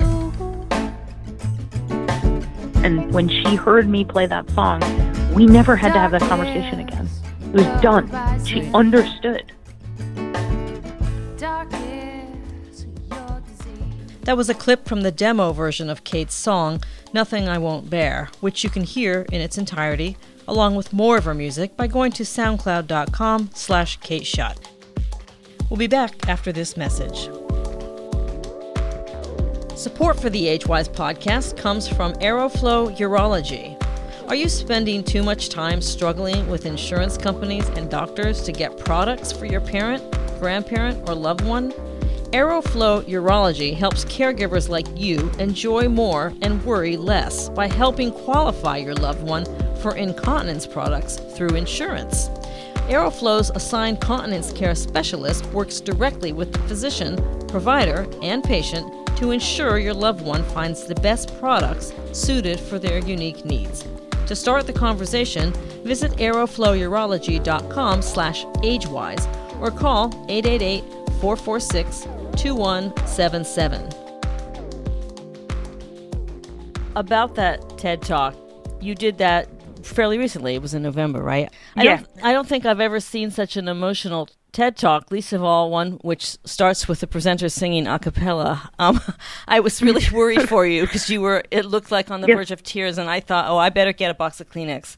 [2.84, 4.82] And when she heard me play that song,
[5.36, 7.08] we never had to have that conversation again.
[7.54, 8.10] It was done.
[8.44, 9.52] She understood.
[14.24, 16.82] That was a clip from the demo version of Kate's song,
[17.14, 20.16] Nothing I Won't Bear, which you can hear in its entirety,
[20.48, 24.58] along with more of her music, by going to soundcloud.com slash kateschutt.
[25.70, 27.26] We'll be back after this message.
[29.78, 33.78] Support for the Agewyz podcast comes from Aeroflow Urology.
[34.30, 39.34] Are you spending too much time struggling with insurance companies and doctors to get products
[39.34, 40.02] for your parent,
[40.40, 41.74] grandparent, or loved one?
[42.34, 48.96] Aeroflow Urology helps caregivers like you enjoy more and worry less by helping qualify your
[48.96, 52.30] loved one for incontinence products through insurance.
[52.90, 57.18] Aeroflow's assigned continence care specialist works directly with the physician,
[57.48, 62.98] provider, and patient to ensure your loved one finds the best products suited for their
[62.98, 63.88] unique needs.
[64.26, 70.10] To start the conversation, visit aeroflowurology.com slash agewyz or call
[72.36, 74.00] 888-446-2177.
[76.96, 78.36] About that TED Talk,
[78.80, 79.48] you did that
[79.86, 80.56] fairly recently.
[80.56, 81.52] It was in November, right?
[81.76, 81.98] I Yeah.
[81.98, 85.72] don't, I don't think I've ever seen such an emotional TED Talk, least of all
[85.72, 88.70] one which starts with the presenter singing a cappella.
[88.78, 89.02] Um,
[89.48, 92.52] I was really worried for you because you were, it looked like on the verge
[92.52, 94.96] of tears, and I thought, oh, I better get a box of Kleenex.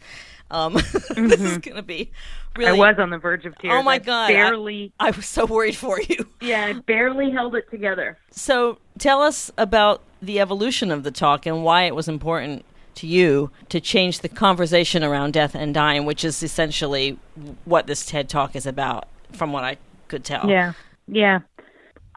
[0.51, 2.11] Um, this is going to be
[2.55, 2.79] really.
[2.79, 3.73] I was on the verge of tears.
[3.75, 4.93] Oh my I God, I- Barely.
[4.99, 6.27] I was so worried for you.
[6.41, 8.17] yeah, I barely held it together.
[8.31, 13.07] So tell us about the evolution of the talk and why it was important to
[13.07, 17.17] you to change the conversation around death and dying, which is essentially
[17.65, 19.77] what this TED Talk is about, from what I
[20.07, 20.49] could tell.
[20.49, 20.73] Yeah,
[21.07, 21.39] yeah.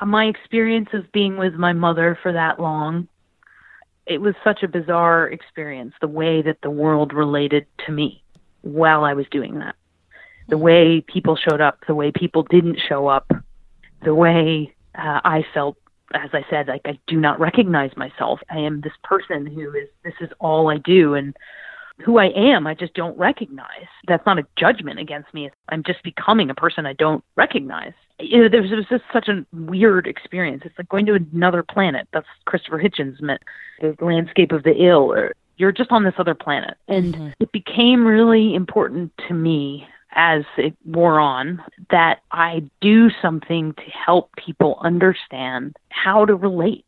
[0.00, 3.08] My experience of being with my mother for that long,
[4.08, 5.94] it was such a bizarre experience.
[6.00, 8.22] The way that the world related to me
[8.62, 9.76] while I was doing that,
[10.48, 13.30] the way people showed up, the way people didn't show up,
[14.04, 15.76] the way uh, I felt.
[16.14, 18.40] As I said, like I do not recognize myself.
[18.50, 19.88] I am this person who is.
[20.04, 21.36] This is all I do, and
[22.04, 23.88] who I am, I just don't recognize.
[24.06, 25.50] That's not a judgment against me.
[25.68, 27.92] I'm just becoming a person I don't recognize.
[28.20, 30.62] You know, there was, it was just such a weird experience.
[30.64, 32.08] It's like going to another planet.
[32.12, 33.42] That's Christopher Hitchens meant
[33.80, 36.76] the landscape of the ill, or you're just on this other planet.
[36.88, 37.28] And mm-hmm.
[37.38, 43.82] it became really important to me as it wore on that I do something to
[43.82, 46.84] help people understand how to relate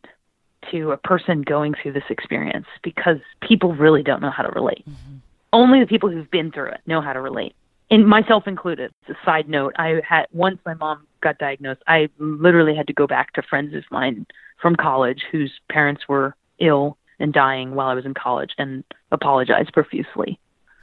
[0.71, 4.85] to a person going through this experience because people really don't know how to relate.
[4.89, 5.17] Mm-hmm.
[5.53, 7.55] Only the people who've been through it know how to relate.
[7.91, 8.93] And myself included.
[9.03, 9.75] It's a side note.
[9.77, 13.75] I had once my mom got diagnosed, I literally had to go back to friends
[13.75, 14.27] of mine
[14.61, 19.67] from college whose parents were ill and dying while I was in college and apologize
[19.73, 20.39] profusely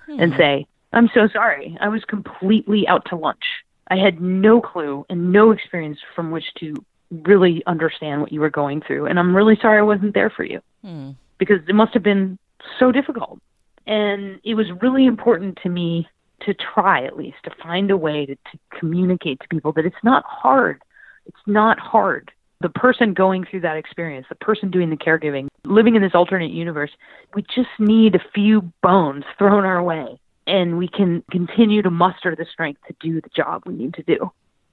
[0.08, 1.78] and say, I'm so sorry.
[1.82, 3.44] I was completely out to lunch.
[3.90, 6.76] I had no clue and no experience from which to
[7.12, 9.06] really understand what you were going through.
[9.06, 11.12] And I'm really sorry I wasn't there for you Hmm.
[11.38, 12.38] because it must have been
[12.80, 13.40] so difficult.
[13.86, 16.08] And it was really important to me
[16.42, 19.96] to try at least to find a way to, to communicate to people that it's
[20.04, 20.82] not hard.
[21.26, 22.32] It's not hard.
[22.62, 26.52] The person going through that experience, the person doing the caregiving, living in this alternate
[26.52, 26.92] universe,
[27.36, 32.36] we just need a few bones thrown our way and we can continue to muster
[32.36, 34.32] the strength to do the job we need to do.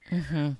[0.09, 0.51] Mm-hmm.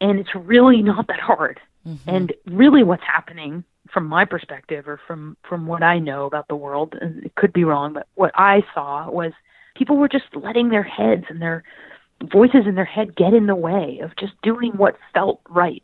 [0.00, 1.60] And it's really not that hard.
[1.86, 2.10] Mm-hmm.
[2.10, 3.62] And really what's happening
[3.92, 7.52] from my perspective or from from what I know about the world, and it could
[7.52, 9.32] be wrong, but what I saw was
[9.74, 11.62] people were just letting their heads and their
[12.22, 15.82] voices in their head get in the way of just doing what felt right.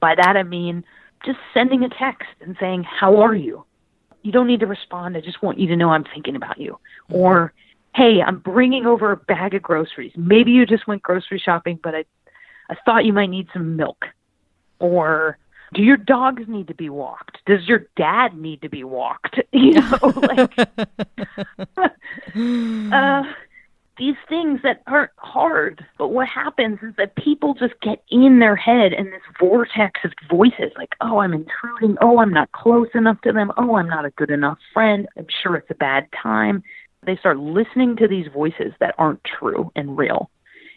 [0.00, 0.84] By that I mean
[1.24, 3.64] just sending a text and saying, "How are you?"
[4.22, 5.16] You don't need to respond.
[5.16, 6.78] I just want you to know I'm thinking about you.
[7.10, 7.52] Or,
[7.94, 10.12] "Hey, I'm bringing over a bag of groceries.
[10.16, 12.04] Maybe you just went grocery shopping, but I
[12.70, 14.06] I thought you might need some milk."
[14.78, 15.36] Or,
[15.74, 17.38] "Do your dogs need to be walked?
[17.46, 20.58] Does your dad need to be walked?" You know, like
[22.92, 23.22] uh,
[24.00, 25.84] these things that aren't hard.
[25.98, 30.12] But what happens is that people just get in their head and this vortex of
[30.28, 31.98] voices like, oh, I'm intruding.
[32.00, 33.52] Oh, I'm not close enough to them.
[33.58, 35.06] Oh, I'm not a good enough friend.
[35.18, 36.62] I'm sure it's a bad time.
[37.04, 40.30] They start listening to these voices that aren't true and real.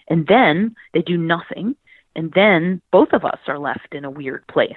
[0.09, 1.77] And then they do nothing.
[2.15, 4.71] And then both of us are left in a weird place.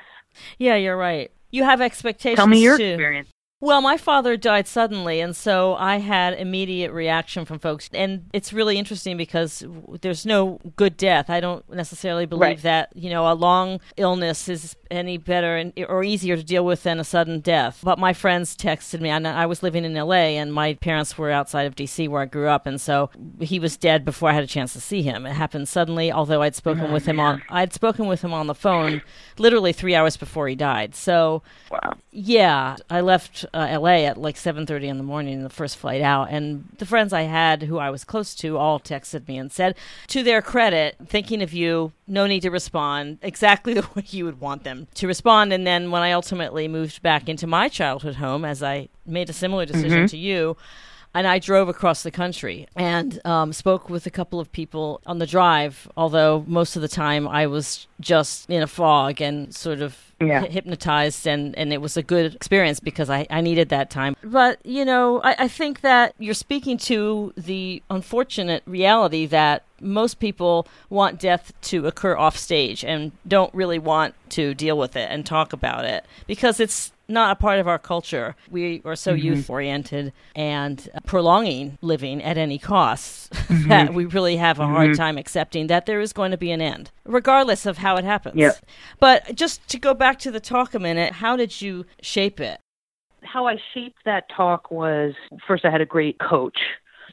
[0.59, 1.31] Yeah, you're right.
[1.51, 2.85] You have expectations Tell me your too.
[2.85, 3.29] experience.
[3.67, 7.91] Well, my father died suddenly, and so I had immediate reaction from folks.
[7.93, 9.65] And it's really interesting because
[10.03, 11.29] there's no good death.
[11.29, 12.63] I don't necessarily believe Right.
[12.63, 16.85] that, you know, a long illness is any better and, or easier to deal with
[16.85, 17.81] than a sudden death.
[17.83, 21.33] But my friends texted me, and I was living in LA, and my parents were
[21.33, 24.45] outside of DC where I grew up, and so he was dead before I had
[24.45, 25.27] a chance to see him.
[25.27, 28.47] It happened suddenly, although I'd spoken oh, with him on I'd spoken with him on
[28.47, 29.03] the phone
[29.39, 30.95] literally three hours before he died.
[30.95, 31.95] So Wow.
[32.13, 36.29] yeah, I left uh, LA at like 7:30 in the morning, the first flight out,
[36.31, 39.75] and the friends I had who I was close to all texted me and said,
[40.09, 44.41] to their credit, thinking of you, no need to respond exactly the way you would
[44.41, 45.55] want them to respond.
[45.55, 49.33] And then when I ultimately moved back into my childhood home, as I made a
[49.33, 50.57] similar decision to you.
[51.15, 55.19] And I drove across the country and um, spoke with a couple of people on
[55.19, 59.81] the drive, although most of the time I was just in a fog and sort
[59.81, 60.41] of Yeah.
[60.41, 64.17] hy- hypnotized and, and it was a good experience because I, I needed that time.
[64.23, 70.19] But, you know, I, I think that you're speaking to the unfortunate reality that most
[70.19, 75.09] people want death to occur off stage and don't really want to deal with it
[75.11, 78.35] and talk about it because it's not a part of our culture.
[78.51, 79.27] We are so mm-hmm.
[79.27, 83.95] youth oriented and uh, prolonging living at any cost that mm-hmm.
[83.95, 84.97] we really have a hard mm-hmm.
[84.97, 88.37] time accepting that there is going to be an end, regardless of how it happens.
[88.37, 88.53] Yeah.
[88.99, 92.61] But just to go back to the talk a minute, how did you shape it?
[93.27, 95.13] how I shaped that talk was
[95.47, 96.59] first I had a great coach.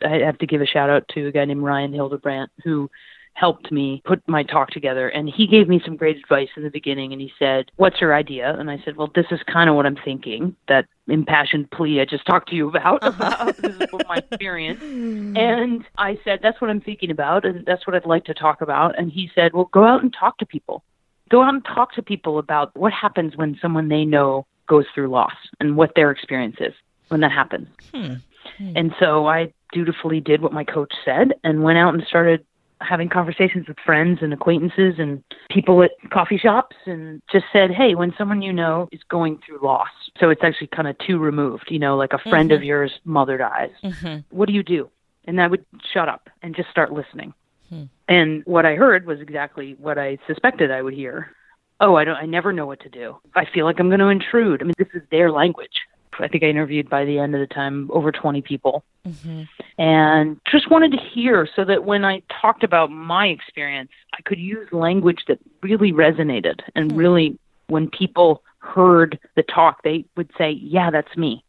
[0.03, 2.89] I have to give a shout out to a guy named Ryan Hildebrandt who
[3.33, 6.69] helped me put my talk together and he gave me some great advice in the
[6.69, 9.75] beginning and he said, "What's your idea?" And I said, "Well, this is kind of
[9.75, 10.55] what I'm thinking.
[10.67, 13.01] That impassioned plea I just talked to you about.
[13.13, 13.51] Uh-huh.
[13.57, 15.35] this is my experience." Hmm.
[15.35, 18.61] And I said, "That's what I'm thinking about and that's what I'd like to talk
[18.61, 20.83] about." And he said, "Well, go out and talk to people."
[21.29, 25.07] Go out and talk to people about what happens when someone they know goes through
[25.07, 26.73] loss and what their experience is
[27.07, 27.67] when that happens.
[27.93, 28.13] Hmm.
[28.57, 28.73] Hmm.
[28.75, 32.45] And so I dutifully did what my coach said and went out and started
[32.87, 37.95] having conversations with friends and acquaintances and people at coffee shops and just said, hey,
[37.95, 41.65] when someone you know is going through loss, so it's actually kind of too removed,
[41.69, 42.67] you know, like a friend of mm-hmm.
[42.67, 44.19] yours' mother dies, mm-hmm.
[44.35, 44.89] what do you do?
[45.25, 47.33] And I would shut up and just start listening.
[47.69, 47.83] Hmm.
[48.07, 51.31] And what I heard was exactly what I suspected I would hear.
[51.79, 53.17] Oh, I don't I never know what to do.
[53.35, 54.61] I feel like I'm going to intrude.
[54.61, 55.81] I mean, this is their language.
[56.19, 58.83] I think I interviewed by the end of the time over 20 people.
[59.07, 59.43] Mm-hmm.
[59.77, 64.39] And just wanted to hear so that when I talked about my experience, I could
[64.39, 66.97] use language that really resonated and hmm.
[66.97, 71.43] really when people heard the talk, they would say, "Yeah, that's me."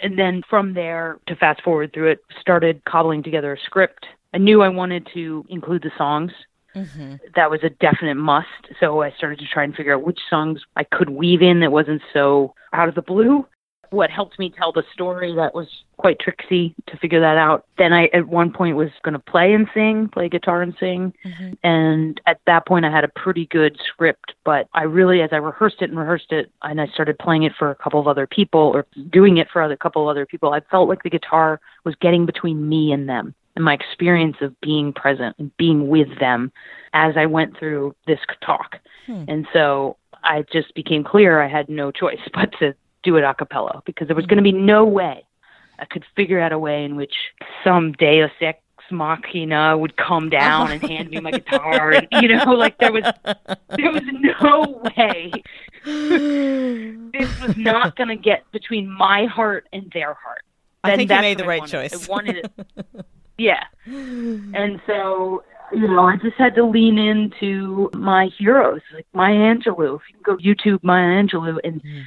[0.00, 4.06] And then from there, to fast forward through it, started cobbling together a script.
[4.34, 6.32] I knew I wanted to include the songs.
[6.74, 7.16] Mm-hmm.
[7.36, 8.48] That was a definite must.
[8.80, 11.70] So I started to try and figure out which songs I could weave in that
[11.70, 13.46] wasn't so out of the blue.
[13.92, 15.68] What helped me tell the story that was
[16.02, 17.64] quite tricksy to figure that out.
[17.78, 21.12] Then I, at one point, was going to play and sing, play guitar and sing.
[21.24, 21.52] Mm-hmm.
[21.62, 24.32] And at that point, I had a pretty good script.
[24.44, 27.52] But I really, as I rehearsed it and rehearsed it, and I started playing it
[27.56, 30.52] for a couple of other people or doing it for a couple of other people,
[30.52, 34.58] I felt like the guitar was getting between me and them and my experience of
[34.60, 36.50] being present and being with them
[36.94, 38.78] as I went through this talk.
[39.06, 39.24] Hmm.
[39.28, 43.34] And so I just became clear I had no choice but to do it a
[43.34, 44.66] cappella because there was going to be mm-hmm.
[44.66, 45.24] no way
[45.78, 47.14] I could figure out a way in which
[47.64, 48.58] some deus ex
[48.90, 53.04] machina would come down and hand me my guitar and you know like there was
[53.76, 55.32] there was no way
[55.84, 60.42] this was not going to get between my heart and their heart
[60.84, 61.90] I think you made the right wanted.
[61.90, 62.08] choice.
[62.08, 63.06] I wanted it.
[63.38, 63.64] yeah.
[63.86, 69.96] And so, you know, I just had to lean into my heroes, like Maya Angelou.
[69.96, 72.02] If you can go YouTube Maya Angelou, and mm.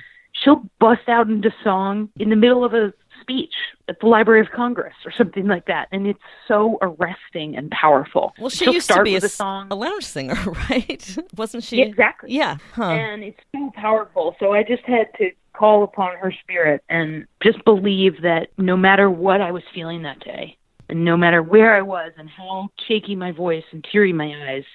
[0.45, 3.53] She'll bust out into song in the middle of a speech
[3.89, 8.33] at the Library of Congress or something like that, and it's so arresting and powerful.
[8.39, 9.67] Well, she She'll used to be a, with a song.
[9.71, 10.35] a lounge singer,
[10.69, 11.17] right?
[11.35, 11.81] Wasn't she?
[11.81, 12.31] Exactly.
[12.31, 12.57] Yeah.
[12.73, 12.91] Huh.
[12.91, 14.35] and it's so powerful.
[14.39, 19.09] So I just had to call upon her spirit and just believe that no matter
[19.09, 23.15] what I was feeling that day, and no matter where I was and how shaky
[23.15, 24.65] my voice and teary my eyes,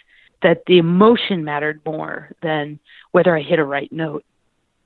[0.42, 2.80] that the emotion mattered more than
[3.12, 4.24] whether I hit a right note.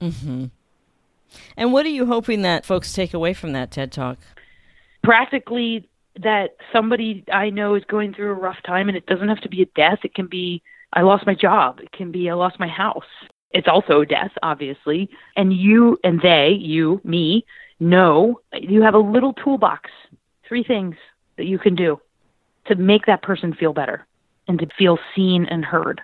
[0.02, 0.46] Mm-hmm.
[1.56, 4.18] And what are you hoping that folks take away from that TED Talk?
[5.02, 5.88] Practically,
[6.22, 9.48] that somebody I know is going through a rough time, and it doesn't have to
[9.48, 9.98] be a death.
[10.04, 11.80] It can be I lost my job.
[11.80, 13.04] It can be I lost my house.
[13.50, 15.10] It's also a death, obviously.
[15.36, 17.44] And you and they, you, me,
[17.80, 19.90] know you have a little toolbox,
[20.46, 20.96] three things
[21.36, 22.00] that you can do
[22.66, 24.06] to make that person feel better
[24.48, 26.00] and to feel seen and heard.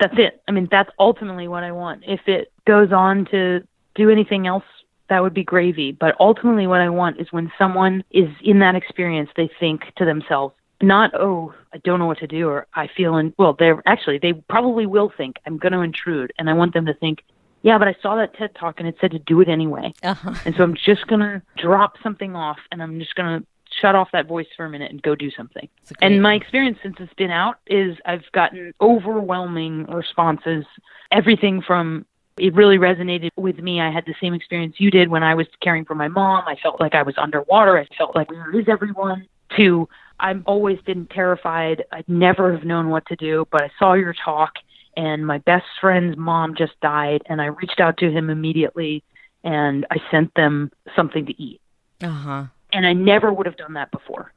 [0.00, 0.42] That's it.
[0.46, 2.04] I mean, that's ultimately what I want.
[2.06, 3.66] If it goes on to
[3.98, 4.64] do anything else
[5.08, 5.92] that would be gravy.
[5.92, 10.04] But ultimately, what I want is when someone is in that experience, they think to
[10.04, 13.82] themselves, not, oh, I don't know what to do, or I feel, in, well, they're
[13.86, 16.32] actually, they probably will think, I'm going to intrude.
[16.38, 17.24] And I want them to think,
[17.62, 19.92] yeah, but I saw that TED talk and it said to do it anyway.
[20.02, 20.34] Uh-huh.
[20.44, 23.46] And so I'm just going to drop something off and I'm just going to
[23.80, 25.68] shut off that voice for a minute and go do something.
[25.82, 30.64] It's a great- And my experience since it's been out is I've gotten overwhelming responses.
[31.10, 32.06] Everything from
[32.38, 33.80] it really resonated with me.
[33.80, 36.44] I had the same experience you did when I was caring for my mom.
[36.46, 37.78] I felt like I was underwater.
[37.78, 39.26] I felt like where is everyone?
[39.56, 39.88] To
[40.20, 41.84] I'm always been terrified.
[41.92, 44.54] I'd never have known what to do, but I saw your talk
[44.96, 49.04] and my best friend's mom just died and I reached out to him immediately
[49.44, 51.60] and I sent them something to eat.
[52.02, 52.46] uh-huh.
[52.72, 54.32] And I never would have done that before.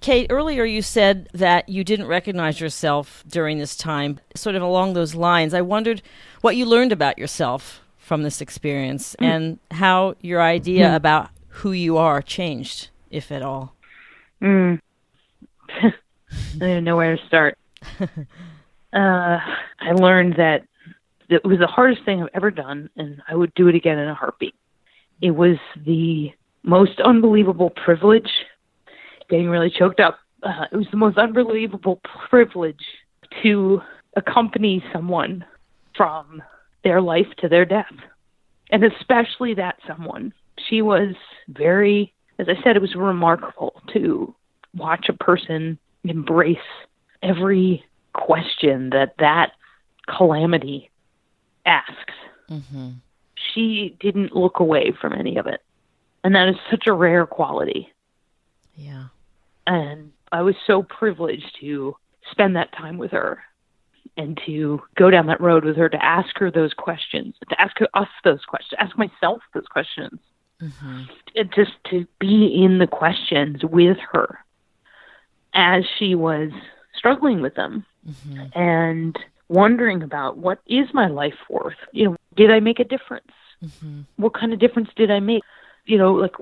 [0.00, 4.20] Kate, earlier you said that you didn't recognize yourself during this time.
[4.34, 6.02] Sort of along those lines, I wondered
[6.42, 11.96] what you learned about yourself from this experience and how your idea about who you
[11.96, 13.74] are changed, if at all.
[14.42, 14.80] Mm.
[15.82, 15.92] I
[16.58, 17.58] don't know where to start.
[18.00, 18.06] uh,
[18.92, 20.64] I learned that
[21.28, 24.08] it was the hardest thing I've ever done, and I would do it again in
[24.08, 24.54] a heartbeat.
[25.20, 26.30] It was the
[26.62, 28.30] most unbelievable privilege.
[29.28, 30.18] Getting really choked up.
[30.42, 32.84] Uh, it was the most unbelievable privilege
[33.42, 33.80] to
[34.16, 35.44] accompany someone
[35.96, 36.42] from
[36.84, 37.92] their life to their death,
[38.70, 40.32] and especially that someone.
[40.68, 41.14] She was
[41.48, 44.34] very, as I said, it was remarkable to
[44.74, 46.58] watch a person embrace
[47.22, 49.52] every question that that
[50.06, 50.90] calamity
[51.64, 52.14] asks.
[52.50, 52.90] Mm-hmm.
[53.34, 55.62] She didn't look away from any of it.
[56.24, 57.92] And that is such a rare quality.
[58.76, 59.06] Yeah.
[59.66, 61.96] And I was so privileged to
[62.30, 63.42] spend that time with her
[64.16, 67.76] and to go down that road with her to ask her those questions, to ask
[67.94, 70.18] us those questions, ask myself those questions,
[70.62, 71.02] Mm-hmm.
[71.34, 74.38] and just to be in the questions with her
[75.52, 76.50] as she was
[76.96, 78.58] struggling with them Mm-hmm.
[78.58, 81.76] and wondering about what is my life worth?
[81.92, 83.30] You know, did I make a difference?
[83.62, 84.02] Mm-hmm.
[84.16, 85.42] What kind of difference did I make?
[85.84, 86.36] You know, like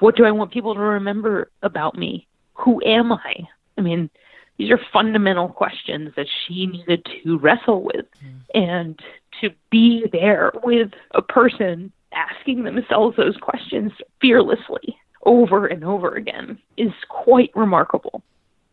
[0.00, 2.26] what do I want people to remember about me?
[2.56, 3.48] Who am I?
[3.78, 4.10] I mean,
[4.58, 8.40] these are fundamental questions that she needed to wrestle with mm.
[8.54, 8.98] and
[9.40, 16.58] to be there with a person asking themselves those questions fearlessly over and over again
[16.76, 18.22] is quite remarkable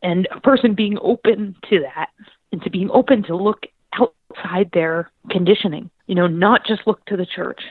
[0.01, 2.09] and a person being open to that
[2.51, 7.17] and to being open to look outside their conditioning you know not just look to
[7.17, 7.61] the church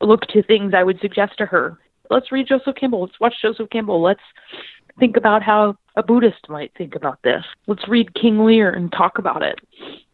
[0.00, 1.78] look to things i would suggest to her
[2.10, 3.02] let's read joseph campbell.
[3.02, 4.02] Let's watch joseph campbell.
[4.02, 4.20] Let's
[4.98, 7.44] think about how a buddhist might think about this.
[7.66, 9.58] Let's read king lear and talk about it.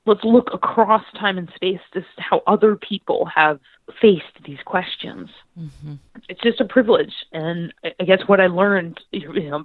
[0.05, 3.59] Let's look across time and space to how other people have
[4.01, 5.28] faced these questions.
[5.59, 5.94] Mm-hmm.
[6.28, 7.12] it's just a privilege.
[7.32, 9.64] And I- i guess what i learned you know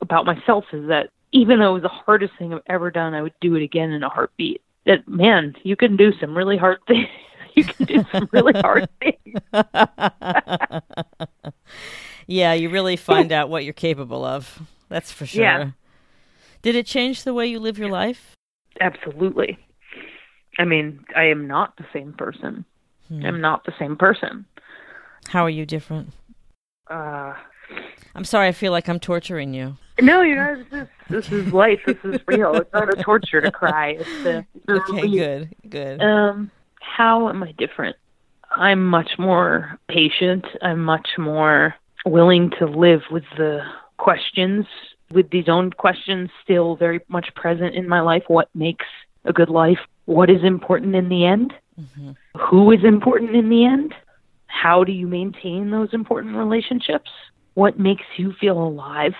[0.00, 3.22] about myself is that even though it was the hardest thing i've ever done i
[3.22, 4.60] would do it again in a heartbeat.
[4.86, 7.08] That man you can do some really hard things.
[7.54, 9.40] You can do some really hard things
[12.26, 14.60] yeah, you really find out what you're capable of.
[14.88, 15.42] That's for sure.
[15.42, 15.70] Yeah.
[16.62, 18.32] Did it change the way you live your life?
[18.78, 19.58] absolutely
[20.58, 22.62] i mean i am not the same person
[23.08, 23.24] Hmm.
[23.24, 24.44] i'm not the same person
[25.28, 26.12] How are you different?
[26.90, 27.32] uh
[28.14, 29.78] I'm sorry, I feel like I'm torturing you.
[30.00, 33.40] no you know this is this is life this is real it's not a torture
[33.40, 35.20] to cry it's a, it's a Okay, relief.
[35.20, 36.02] good, good.
[36.02, 36.50] Um,
[36.80, 37.96] how am I different?
[38.50, 40.44] I'm much more patient.
[40.60, 41.74] I'm much more
[42.06, 43.60] willing to live with the
[43.98, 44.66] questions,
[45.10, 48.24] with these own questions still very much present in my life.
[48.28, 48.86] What makes
[49.24, 49.78] a good life?
[50.06, 51.52] What is important in the end?
[51.76, 52.12] hmm
[52.48, 53.94] Who is important in the end?
[54.46, 57.10] How do you maintain those important relationships?
[57.54, 59.14] What makes you feel alive?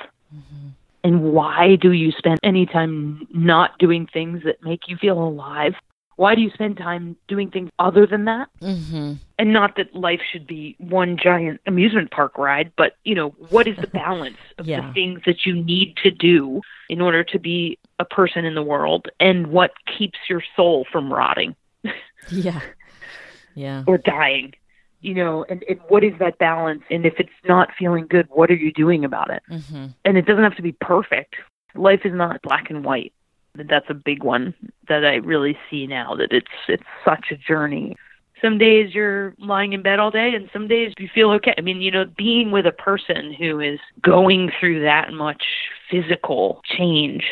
[1.05, 5.75] And why do you spend any time not doing things that make you feel alive?
[6.17, 8.49] Why do you spend time doing things other than that?
[8.61, 13.31] hmm And not that life should be one giant amusement park ride, but you know,
[13.51, 14.87] what is the balance of Yeah.
[14.89, 18.63] the things that you need to do in order to be a person in the
[18.63, 21.55] world and what keeps your soul from rotting
[22.31, 22.61] Yeah.
[23.55, 23.85] Yeah.
[23.87, 24.55] or dying?
[25.03, 26.83] You know, and, and what is that balance?
[26.91, 29.43] And if it's not feeling good, what are you doing about it?
[29.51, 29.87] Mm-hmm.
[30.05, 31.37] and it doesn't have to be perfect.
[31.75, 33.13] Life is not black and white.
[33.69, 34.55] That's a big one
[34.89, 37.97] that I really see now that it's it's such a journey.
[38.43, 41.55] Some days you're lying in bed all day and some days you feel okay.
[41.57, 45.43] I mean, you know, being with a person who is going through that much
[45.91, 47.25] physical change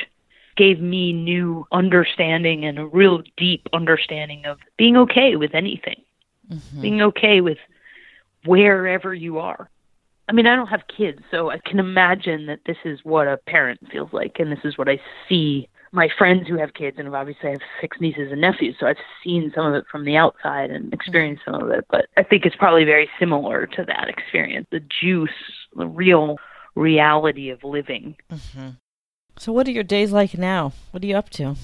[0.56, 6.00] gave me new understanding and a real deep understanding of being okay with anything
[6.48, 7.58] hmm being okay with
[8.44, 9.70] wherever you are.
[10.28, 13.38] I mean, I don't have kids, so I can imagine that this is what a
[13.46, 17.14] parent feels like, and this is what I see my friends who have kids, and
[17.14, 20.16] obviously I have six nieces and nephews, so I've seen some of it from the
[20.16, 21.86] outside and experienced some of it.
[21.88, 25.30] But I think it's probably very similar to that experience the juice,
[25.76, 26.36] the real
[26.74, 28.16] reality of living.
[28.32, 28.70] Mm-hmm.
[29.38, 30.72] So, what are your days like now?
[30.90, 31.54] What are you up to?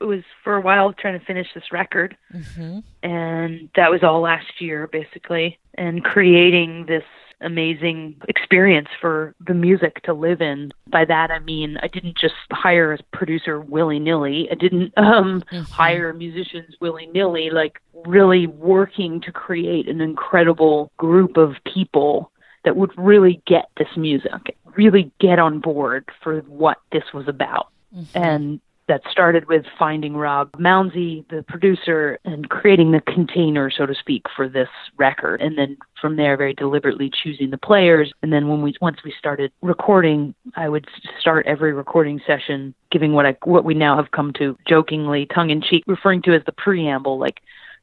[0.00, 2.80] It was for a while trying to finish this record, Mm-hmm.
[3.02, 7.04] and that was all last year basically, and creating this
[7.40, 10.72] amazing experience for the music to live in.
[10.88, 14.48] By that I mean I didn't just hire a producer willy nilly.
[14.50, 15.68] I didn't um Mhm.
[15.70, 22.30] hire musicians willy nilly, like really working to create an incredible group of people
[22.64, 27.68] that would really get this music, really get on board for what this was about
[27.94, 28.18] Mm-hmm.
[28.18, 33.94] and that started with finding Rob Mounsey, the producer, and creating the container, so to
[33.94, 35.40] speak, for this record.
[35.40, 38.12] And then from there, very deliberately choosing the players.
[38.22, 40.86] And then when we once we started recording, I would
[41.20, 45.50] start every recording session giving what I what we now have come to jokingly, tongue
[45.50, 47.40] in cheek, referring to as the preamble, like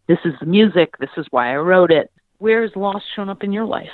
[0.07, 2.11] this is the music, this is why I wrote it.
[2.37, 3.91] Where has loss shown up in your life?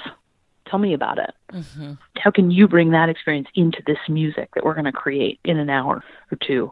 [0.68, 1.94] Tell me about it Mm-hmm.
[2.20, 5.58] how can you bring that experience into this music that we're going to create in
[5.58, 6.72] an hour or two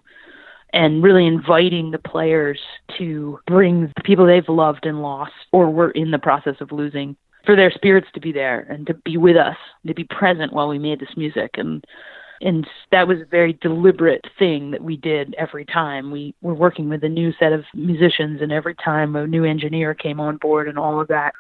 [0.74, 2.60] and really inviting the players
[2.98, 7.16] to bring the people they've loved and lost or were in the process of losing
[7.46, 9.56] for their spirits to be there and to be with us
[9.86, 11.52] to be present while we made this music.
[11.56, 11.86] And
[12.42, 16.12] and that was a very deliberate thing that we did every time.
[16.12, 19.96] We were working with a new set of musicians and every time a new engineer
[19.96, 21.34] came on board and all of that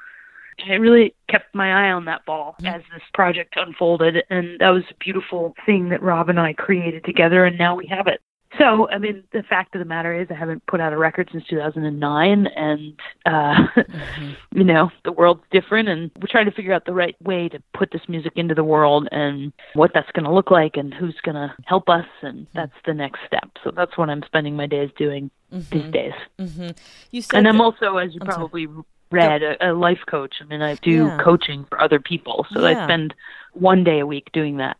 [0.59, 4.69] And I really kept my eye on that ball as this project unfolded, and that
[4.69, 8.21] was a beautiful thing that Rob and I created together, and now we have it.
[8.57, 11.29] So, I mean, the fact of the matter is, I haven't put out a record
[11.31, 12.93] since 2009, and
[13.25, 13.67] uh,
[14.55, 17.61] you know, the world's different, and we're trying to figure out the right way to
[17.73, 21.15] put this music into the world, and what that's going to look like, and who's
[21.23, 23.49] going to help us, and that's the next step.
[23.63, 26.13] So that's what I'm spending my days doing these days.
[26.39, 26.69] Mm-hmm.
[27.11, 28.37] You said And I'm also, as you I'm sorry.
[28.37, 28.67] probably
[29.11, 30.35] read, a, a life coach.
[30.41, 31.17] I mean, I do Yeah.
[31.23, 33.13] coaching for other people, so I spend
[33.53, 34.77] one day a week doing that.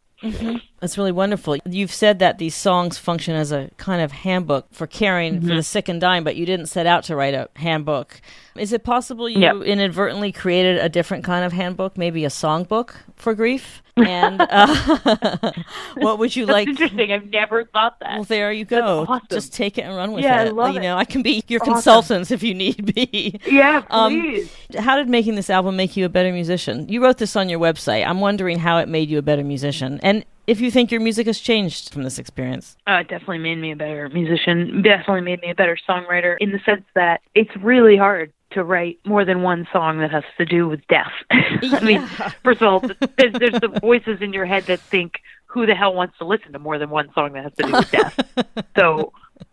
[0.79, 1.57] That's really wonderful.
[1.65, 5.63] You've said that these songs function as a kind of handbook for caring for the
[5.63, 8.21] sick and dying, but you didn't set out to write a handbook.
[8.55, 9.59] Is it possible you Yeah.
[9.59, 13.81] inadvertently created a different kind of handbook, maybe a songbook for grief?
[13.97, 15.51] And uh,
[15.97, 16.67] what would you That's like?
[16.67, 17.11] interesting.
[17.11, 18.13] I've never thought that.
[18.17, 19.07] Well, there you go.
[19.09, 19.25] Awesome.
[19.31, 20.53] Just take it and run with Yeah, I it.
[20.53, 20.83] love you it.
[20.83, 21.73] know, I can be your Awesome.
[21.73, 23.39] consultants if you need be.
[23.47, 24.53] yeah, Um, please.
[24.77, 26.87] How did making this album make you a better musician?
[26.87, 28.05] You wrote this on your website.
[28.05, 31.27] I'm wondering how it made you a better musician, and if you think your music
[31.27, 32.77] has changed from this experience.
[32.87, 34.81] Uh, it definitely made me a better musician.
[34.81, 38.97] Definitely made me a better songwriter in the sense that it's really hard to write
[39.05, 41.11] more than one song that has to do with death.
[41.31, 42.31] I mean, Yeah.
[42.43, 42.79] first of all,
[43.17, 46.53] there's, there's the voices in your head that think, "Who the hell wants to listen
[46.53, 49.11] to more than one song that has to do with death?" so,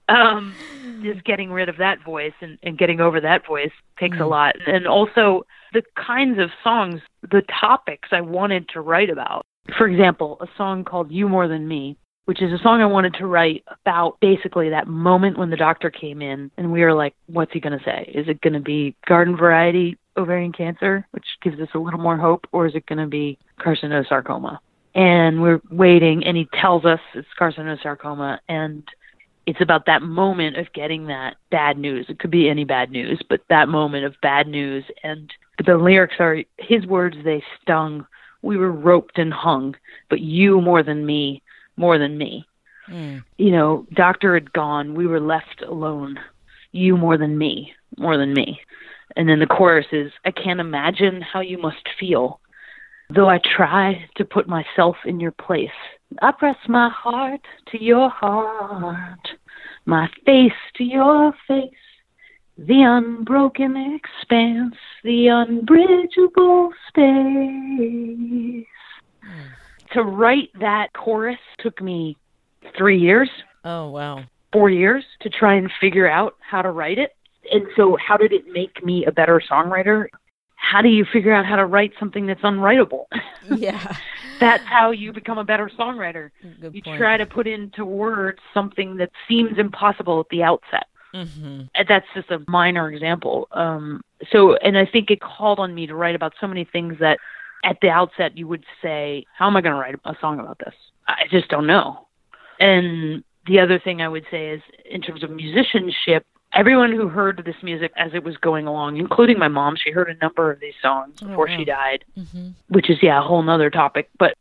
[0.09, 0.55] um,
[1.03, 4.55] just getting rid of that voice and, and getting over that voice takes a lot.
[4.66, 9.45] And also the kinds of songs, the topics I wanted to write about.
[9.77, 11.97] For example, a song called You More Than Me,
[12.27, 15.91] which is a song I wanted to write about basically that moment when the doctor
[15.91, 18.11] came in and we were like, what's he going to say?
[18.15, 22.17] Is it going to be garden variety ovarian cancer, which gives us a little more
[22.17, 24.59] hope, or is it going to be carcinosarcoma?
[24.95, 28.85] And we're waiting, and he tells us it's carcinosarcoma, and
[29.47, 32.07] it's about that moment of getting that bad news.
[32.09, 34.85] It could be any bad news, but that moment of bad news.
[35.03, 35.33] And
[35.65, 38.07] the lyrics are his words, they stung.
[38.45, 39.74] We were roped and hung,
[40.11, 41.42] but you more than me,
[41.76, 42.47] more than me.
[42.90, 43.24] Mm.
[43.38, 44.95] You know, doctor had gone.
[44.95, 46.20] We were left alone.
[46.70, 48.61] You more than me, more than me.
[49.16, 52.40] And then the chorus is, I can't imagine how you must feel.
[53.09, 55.70] Though I try to put myself in your place,
[56.20, 57.40] I press my heart
[57.70, 59.28] to your heart,
[59.86, 61.70] my face to your face,
[62.57, 68.67] the unbroken expanse, the unbridgeable space.
[69.93, 72.17] To write that chorus took me
[72.77, 73.31] three years,
[73.65, 74.25] Oh wow.
[74.53, 77.15] four years to try and figure out how to write it.
[77.53, 80.07] And so, how did it make me a better songwriter?
[80.57, 83.07] How do you figure out how to write something that's unwritable?
[83.55, 83.97] Yeah.
[84.41, 86.31] that's how you become a better songwriter.
[86.63, 86.99] Good You point.
[86.99, 90.87] try to put into words something that seems impossible at the outset.
[91.15, 93.49] Hmm That's just a minor example.
[93.53, 94.03] Um,
[94.33, 97.19] so, and I think it called on me to write about so many things that
[97.65, 100.59] at the outset you would say, How am I going to write a song about
[100.59, 100.75] this?
[101.09, 102.07] I just don't know.
[102.61, 107.43] And the other thing I would say is, in terms of musicianship, everyone who heard
[107.45, 110.61] this music as it was going along, including my mom, she heard a number of
[110.61, 111.57] these songs Oh, before wow.
[111.59, 112.49] she died, Mm-hmm.
[112.69, 114.09] which is yeah a whole nother topic.
[114.19, 114.35] But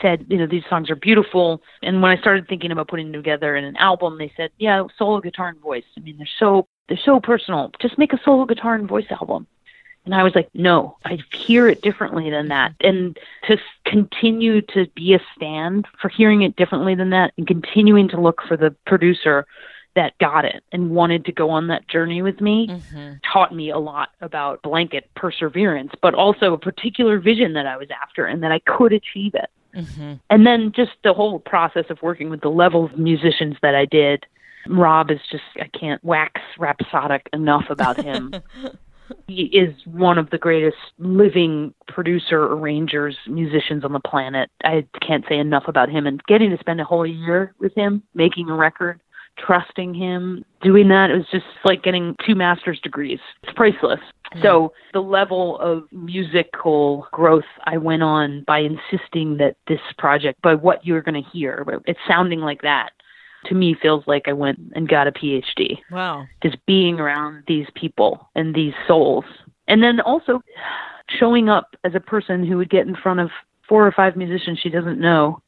[0.00, 3.22] said you know these songs are beautiful, and when I started thinking about putting them
[3.22, 5.84] together in an album, they said yeah solo guitar and voice.
[5.96, 7.70] I mean they're so they're so personal.
[7.80, 9.46] Just make a solo guitar and voice album.
[10.04, 12.72] And I was like, no, I hear it differently than that.
[12.80, 18.08] And to continue to be a stand for hearing it differently than that and continuing
[18.08, 19.46] to look for the producer
[19.96, 23.14] that got it and wanted to go on that journey with me Mm-hmm.
[23.30, 27.88] taught me a lot about blanket perseverance, but also a particular vision that I was
[27.90, 29.50] after and that I could achieve it.
[29.74, 30.14] Mm-hmm.
[30.30, 33.84] And then just the whole process of working with the level of musicians that I
[33.84, 34.26] did.
[34.68, 38.34] Rob is just, I can't wax rhapsodic enough about him.
[39.26, 44.50] he is one of the greatest living producer, arrangers, musicians on the planet.
[44.64, 46.06] I can't say enough about him.
[46.06, 49.00] And getting to spend a whole year with him, making a record,
[49.44, 53.20] trusting him, doing that, it was just like getting two master's degrees.
[53.42, 54.00] It's priceless.
[54.00, 54.42] Mm-hmm.
[54.42, 60.54] So the level of musical growth I went on by insisting that this project, by
[60.54, 62.90] what you're going to hear, it's sounding like that,
[63.46, 66.26] to me feels like I went and got a PhD Wow.
[66.42, 69.24] just being around these people and these souls.
[69.68, 70.40] And then also
[71.18, 73.30] showing up as a person who would get in front of
[73.68, 75.40] four or five musicians she doesn't know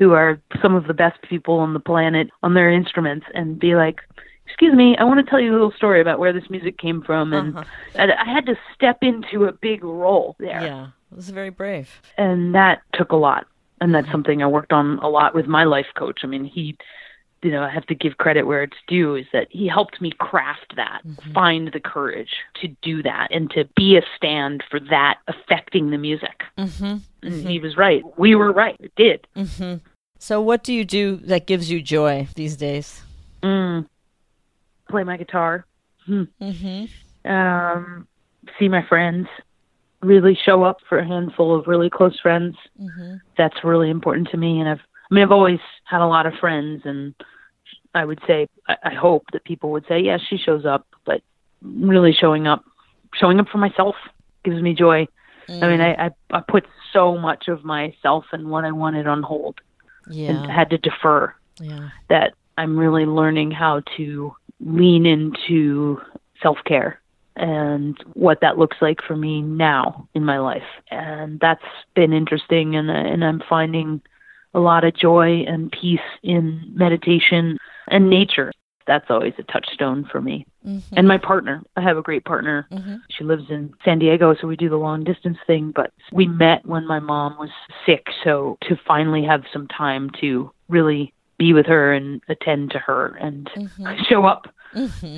[0.00, 3.76] who are some of the best people on the planet on their instruments and be
[3.76, 4.00] like,
[4.46, 7.02] Excuse me, I want to tell you a little story about where this music came
[7.02, 7.32] from.
[7.32, 7.64] And Uh-huh.
[7.94, 10.86] and I had to step into a big role there Yeah.
[11.12, 12.00] It was very brave.
[12.18, 13.46] and that took a lot
[13.80, 16.76] and that's something i worked on a lot with my life coach i mean he
[17.42, 20.10] you know i have to give credit where it's due is that he helped me
[20.18, 21.00] craft that
[21.32, 25.98] find the courage to do that and to be a stand for that affecting the
[25.98, 26.96] music Mm-hmm.
[27.22, 29.76] and he was right we were right it did Mm-hmm.
[30.22, 33.02] So, what do you do that gives you joy these days?
[33.42, 33.86] mm.
[34.88, 35.64] play my guitar
[36.08, 37.30] Mm-hmm.
[37.30, 38.06] um
[38.58, 39.28] see my friends
[40.02, 43.14] really show up for a handful of really close friends Mm-hmm.
[43.36, 46.34] that's really important to me and i've i mean i've always had a lot of
[46.34, 47.14] friends and
[47.94, 51.22] i would say i, I hope that people would say yeah she shows up but
[51.62, 52.64] really showing up
[53.14, 53.94] showing up for myself
[54.44, 55.06] gives me joy
[55.62, 59.22] i mean I, I i put so much of myself and what i wanted on
[59.22, 59.60] hold
[60.10, 61.34] and had to defer.
[61.60, 61.90] Yeah.
[62.08, 66.00] that i'm really learning how to lean into
[66.42, 67.00] self-care
[67.36, 70.62] and what that looks like for me now in my life.
[70.90, 74.02] And that's been interesting and and I'm finding
[74.52, 77.56] a lot of joy and peace in meditation
[77.88, 78.52] and nature
[78.90, 80.94] that's always a touchstone for me Mm-hmm.
[80.98, 82.96] and my partner i have a great partner Mm-hmm.
[83.08, 85.72] she lives in San Diego, so we do the long distance thing.
[85.74, 87.48] But we met when my mom was
[87.86, 92.78] sick, so to finally have some time to really be with her and attend to
[92.78, 94.02] her and Mm-hmm.
[94.10, 94.42] show up,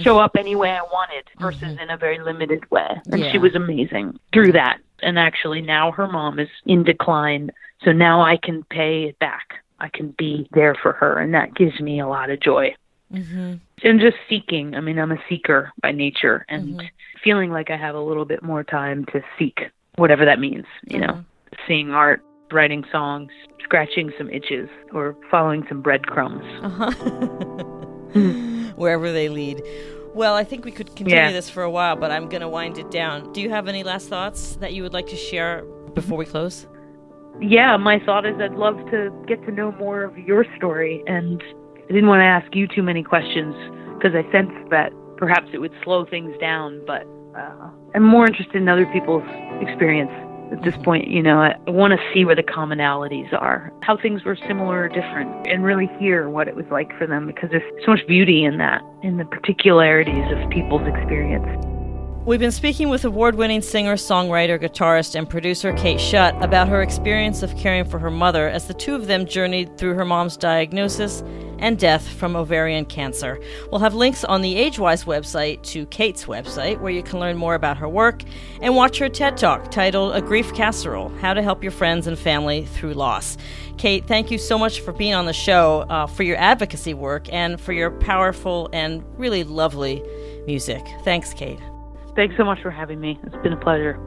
[0.02, 2.88] show up any way I wanted versus in a very limited way.
[3.06, 3.32] And Yeah.
[3.32, 4.78] she was amazing through that.
[5.02, 7.50] And actually, now her mom is in decline,
[7.84, 9.46] so now I can pay it back.
[9.80, 12.74] I can be there for her, and that gives me a lot of joy
[13.12, 13.54] Mm-hmm.
[13.82, 14.74] and just seeking.
[14.74, 16.82] I mean, I'm a seeker by nature, and
[17.22, 19.60] feeling like I have a little bit more time to seek
[19.96, 20.64] whatever that means.
[20.86, 21.24] You know,
[21.68, 23.30] seeing art, writing songs,
[23.62, 26.44] scratching some itches, or following some breadcrumbs.
[26.62, 26.90] Uh-huh.
[28.76, 29.62] Wherever they lead.
[30.14, 31.32] Well, I think we could continue Yeah.
[31.32, 33.32] this for a while, but I'm going to wind it down.
[33.32, 36.66] Do you have any last thoughts that you would like to share before we close?
[37.40, 41.42] Yeah, my thought is I'd love to get to know more of your story, and
[41.92, 43.54] I didn't want to ask you too many questions
[43.98, 46.80] because I sensed that perhaps it would slow things down.
[46.86, 49.28] But uh, I'm more interested in other people's
[49.60, 50.10] experience
[50.52, 51.08] at this point.
[51.08, 54.84] You know, I, I want to see where the commonalities are, how things were similar
[54.84, 58.06] or different, and really hear what it was like for them because there's so much
[58.06, 61.44] beauty in that, in the particularities of people's experience.
[62.24, 66.80] We've been speaking with award winning singer, songwriter, guitarist, and producer Kate Schutt about her
[66.80, 70.36] experience of caring for her mother as the two of them journeyed through her mom's
[70.36, 71.24] diagnosis
[71.58, 73.40] and death from ovarian cancer.
[73.72, 77.56] We'll have links on the Agewyz website to Kate's website, where you can learn more
[77.56, 78.22] about her work
[78.60, 82.16] and watch her TED Talk titled A Grief Casserole How to Help Your Friends and
[82.16, 83.36] Family Through Loss.
[83.78, 87.26] Kate, thank you so much for being on the show, uh, for your advocacy work,
[87.32, 90.04] and for your powerful and really lovely
[90.46, 90.86] music.
[91.02, 91.58] Thanks, Kate.
[92.14, 93.18] Thanks so much for having me.
[93.24, 93.98] It's been a pleasure.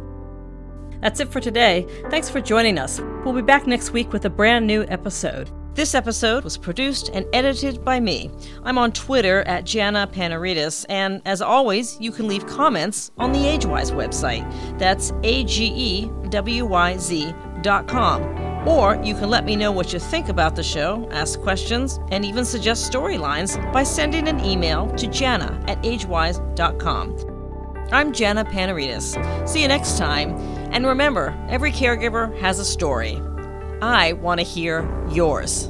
[1.01, 1.85] That's it for today.
[2.09, 2.99] Thanks for joining us.
[3.23, 5.49] We'll be back next week with a brand new episode.
[5.75, 8.31] This episode was produced and edited by me.
[8.63, 13.39] I'm on Twitter at Jana Panarites, and as always, you can leave comments on the
[13.39, 14.79] Agewyz website.
[14.79, 18.23] That's A G E W Y Z dot com.
[18.65, 22.23] Or you can let me know what you think about the show, ask questions, and
[22.23, 27.34] even suggest storylines by sending an email to Jana at agewyz.com.
[27.91, 29.47] I'm Jana Panarites.
[29.47, 30.31] See you next time.
[30.71, 33.21] And remember, every caregiver has a story.
[33.81, 35.69] I want to hear yours.